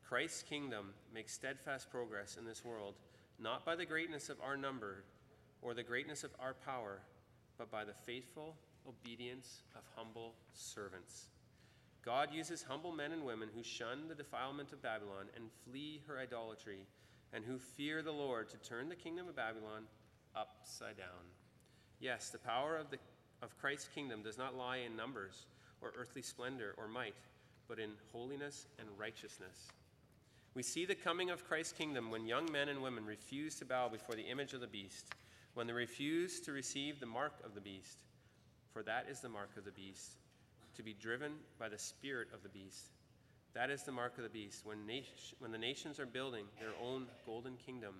Christ's 0.07 0.43
kingdom 0.43 0.93
makes 1.11 1.33
steadfast 1.33 1.89
progress 1.89 2.37
in 2.37 2.45
this 2.45 2.63
world, 2.63 2.93
not 3.39 3.65
by 3.65 3.75
the 3.75 3.87
greatness 3.87 4.29
of 4.29 4.37
our 4.45 4.55
number 4.55 5.05
or 5.63 5.73
the 5.73 5.81
greatness 5.81 6.23
of 6.23 6.29
our 6.39 6.53
power, 6.53 6.99
but 7.57 7.71
by 7.71 7.83
the 7.83 7.95
faithful 8.05 8.55
obedience 8.87 9.63
of 9.75 9.81
humble 9.95 10.35
servants. 10.53 11.29
God 12.05 12.29
uses 12.31 12.61
humble 12.61 12.91
men 12.91 13.11
and 13.11 13.25
women 13.25 13.49
who 13.55 13.63
shun 13.63 14.07
the 14.07 14.13
defilement 14.13 14.71
of 14.71 14.83
Babylon 14.83 15.29
and 15.35 15.45
flee 15.65 15.99
her 16.05 16.19
idolatry, 16.19 16.85
and 17.33 17.43
who 17.43 17.57
fear 17.57 18.03
the 18.03 18.11
Lord 18.11 18.49
to 18.49 18.57
turn 18.57 18.87
the 18.87 18.95
kingdom 18.95 19.27
of 19.27 19.35
Babylon 19.35 19.85
upside 20.35 20.97
down. 20.97 21.25
Yes, 21.99 22.29
the 22.29 22.37
power 22.37 22.75
of, 22.75 22.91
the, 22.91 22.99
of 23.43 23.57
Christ's 23.59 23.89
kingdom 23.93 24.23
does 24.23 24.37
not 24.37 24.55
lie 24.55 24.77
in 24.77 24.95
numbers 24.95 25.45
or 25.81 25.93
earthly 25.97 26.21
splendor 26.21 26.73
or 26.77 26.87
might, 26.87 27.15
but 27.67 27.79
in 27.79 27.91
holiness 28.11 28.67
and 28.79 28.87
righteousness. 28.97 29.67
We 30.53 30.63
see 30.63 30.85
the 30.85 30.95
coming 30.95 31.29
of 31.29 31.47
Christ's 31.47 31.73
kingdom 31.73 32.09
when 32.09 32.25
young 32.25 32.51
men 32.51 32.69
and 32.69 32.81
women 32.81 33.05
refuse 33.05 33.55
to 33.55 33.65
bow 33.65 33.89
before 33.89 34.15
the 34.15 34.29
image 34.29 34.53
of 34.53 34.61
the 34.61 34.67
beast, 34.67 35.09
when 35.55 35.67
they 35.67 35.73
refuse 35.73 36.39
to 36.41 36.51
receive 36.51 36.99
the 36.99 37.05
mark 37.05 37.33
of 37.43 37.53
the 37.53 37.61
beast, 37.61 38.03
for 38.71 38.83
that 38.83 39.07
is 39.09 39.19
the 39.19 39.29
mark 39.29 39.49
of 39.57 39.65
the 39.65 39.71
beast, 39.71 40.17
to 40.75 40.83
be 40.83 40.93
driven 40.93 41.33
by 41.59 41.69
the 41.69 41.77
spirit 41.77 42.29
of 42.33 42.43
the 42.43 42.49
beast. 42.49 42.91
That 43.53 43.69
is 43.69 43.83
the 43.83 43.91
mark 43.91 44.17
of 44.17 44.23
the 44.23 44.29
beast, 44.29 44.65
when, 44.65 44.79
when 45.39 45.51
the 45.51 45.57
nations 45.57 45.99
are 45.99 46.05
building 46.05 46.45
their 46.59 46.73
own 46.81 47.07
golden 47.25 47.55
kingdom 47.57 47.95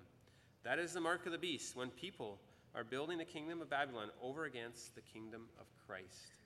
that 0.64 0.78
is 0.78 0.94
the 0.94 1.00
mark 1.00 1.26
of 1.26 1.32
the 1.32 1.38
beast 1.38 1.76
when 1.76 1.90
people 1.90 2.38
are 2.74 2.84
building 2.84 3.18
the 3.18 3.24
kingdom 3.24 3.62
of 3.62 3.70
Babylon 3.70 4.08
over 4.22 4.44
against 4.44 4.94
the 4.94 5.00
kingdom 5.00 5.42
of 5.60 5.66
Christ. 5.86 6.38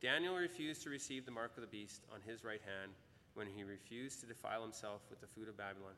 Daniel 0.00 0.36
refused 0.36 0.82
to 0.82 0.90
receive 0.90 1.24
the 1.24 1.32
mark 1.32 1.52
of 1.56 1.62
the 1.62 1.66
beast 1.66 2.02
on 2.12 2.20
his 2.26 2.44
right 2.44 2.60
hand 2.60 2.92
when 3.34 3.46
he 3.46 3.64
refused 3.64 4.20
to 4.20 4.26
defile 4.26 4.62
himself 4.62 5.02
with 5.10 5.20
the 5.20 5.26
food 5.26 5.48
of 5.48 5.56
Babylon. 5.56 5.94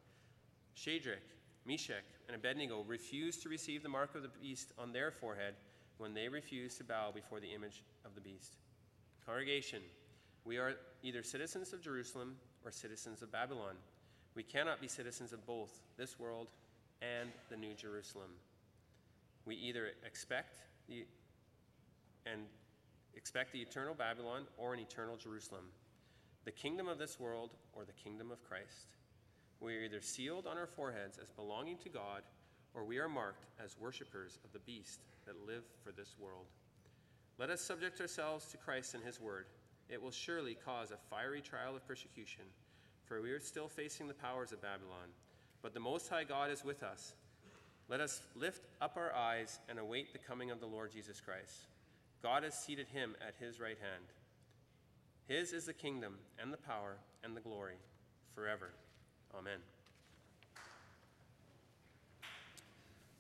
Shadrach, 0.75 1.19
Meshach, 1.67 2.05
and 2.29 2.37
Abednego 2.37 2.85
refused 2.87 3.43
to 3.43 3.49
receive 3.49 3.83
the 3.83 3.89
mark 3.89 4.15
of 4.15 4.23
the 4.23 4.31
beast 4.41 4.73
on 4.79 4.93
their 4.93 5.11
forehead 5.11 5.55
when 5.99 6.15
they 6.15 6.29
refused 6.29 6.79
to 6.79 6.85
bow 6.85 7.11
before 7.13 7.41
the 7.41 7.53
image 7.53 7.83
of 8.05 8.15
the 8.15 8.21
beast. 8.21 8.57
Congregation, 9.27 9.83
we 10.45 10.59
are 10.59 10.75
either 11.03 11.23
citizens 11.23 11.73
of 11.73 11.83
Jerusalem 11.83 12.37
or 12.65 12.71
citizens 12.71 13.23
of 13.23 13.33
Babylon. 13.33 13.75
We 14.35 14.43
cannot 14.43 14.81
be 14.81 14.89
citizens 14.89 15.33
of 15.33 15.45
both 15.47 15.81
this 15.97 16.19
world 16.19 16.49
and 17.03 17.31
the 17.51 17.57
New 17.57 17.75
Jerusalem. 17.75 18.31
We 19.47 19.55
either 19.57 19.91
expect 20.05 20.57
the 20.89 21.07
and 22.27 22.43
expect 23.15 23.53
the 23.53 23.61
eternal 23.61 23.95
Babylon 23.95 24.43
or 24.59 24.75
an 24.75 24.81
eternal 24.81 25.17
Jerusalem, 25.17 25.67
the 26.45 26.51
kingdom 26.51 26.89
of 26.89 26.99
this 26.99 27.19
world 27.19 27.51
or 27.73 27.85
the 27.85 27.93
kingdom 27.93 28.31
of 28.31 28.43
Christ. 28.43 28.89
We 29.61 29.77
are 29.77 29.83
either 29.83 30.01
sealed 30.01 30.47
on 30.47 30.59
our 30.59 30.67
foreheads 30.67 31.19
as 31.19 31.31
belonging 31.31 31.79
to 31.79 31.89
God 31.89 32.23
or 32.75 32.85
we 32.85 32.99
are 32.99 33.09
marked 33.09 33.47
as 33.65 33.79
worshippers 33.79 34.39
of 34.45 34.53
the 34.53 34.59
beast 34.59 35.01
that 35.25 35.47
live 35.47 35.63
for 35.83 35.93
this 35.93 36.17
world. 36.19 36.47
Let 37.39 37.49
us 37.49 37.63
subject 37.63 38.01
ourselves 38.01 38.47
to 38.47 38.59
Christ 38.59 38.95
and 38.95 39.03
his 39.03 39.21
word. 39.21 39.47
It 39.89 40.03
will 40.03 40.11
surely 40.11 40.57
cause 40.63 40.91
a 40.91 40.99
fiery 41.09 41.41
trial 41.41 41.77
of 41.77 41.87
persecution, 41.87 42.45
for 43.05 43.23
we 43.23 43.31
are 43.31 43.41
still 43.41 43.69
facing 43.69 44.09
the 44.09 44.15
powers 44.15 44.53
of 44.53 44.61
Babylon 44.61 45.09
but 45.67 45.75
the 45.75 45.81
Most 45.81 46.09
High 46.09 46.23
God 46.23 46.53
is 46.53 46.65
with 46.65 46.85
us. 46.85 47.15
Let 47.89 48.01
us 48.01 48.23
lift 48.35 48.63
up 48.81 48.97
our 48.97 49.15
eyes 49.15 49.61
and 49.69 49.79
await 49.79 50.13
the 50.13 50.19
coming 50.19 50.51
of 50.51 50.61
the 50.61 50.67
Lord 50.67 50.93
Jesus 50.93 51.21
Christ. 51.21 51.67
God 52.23 52.43
has 52.43 52.55
seated 52.55 52.89
him 52.89 53.15
at 53.27 53.35
his 53.39 53.61
right 53.61 53.79
hand. 53.79 54.05
His 55.29 55.53
is 55.53 55.67
the 55.67 55.73
kingdom 55.73 56.17
and 56.41 56.53
the 56.53 56.57
power 56.57 56.97
and 57.23 57.37
the 57.37 57.41
glory 57.41 57.77
forever. 58.35 58.71
Amen. 59.37 59.61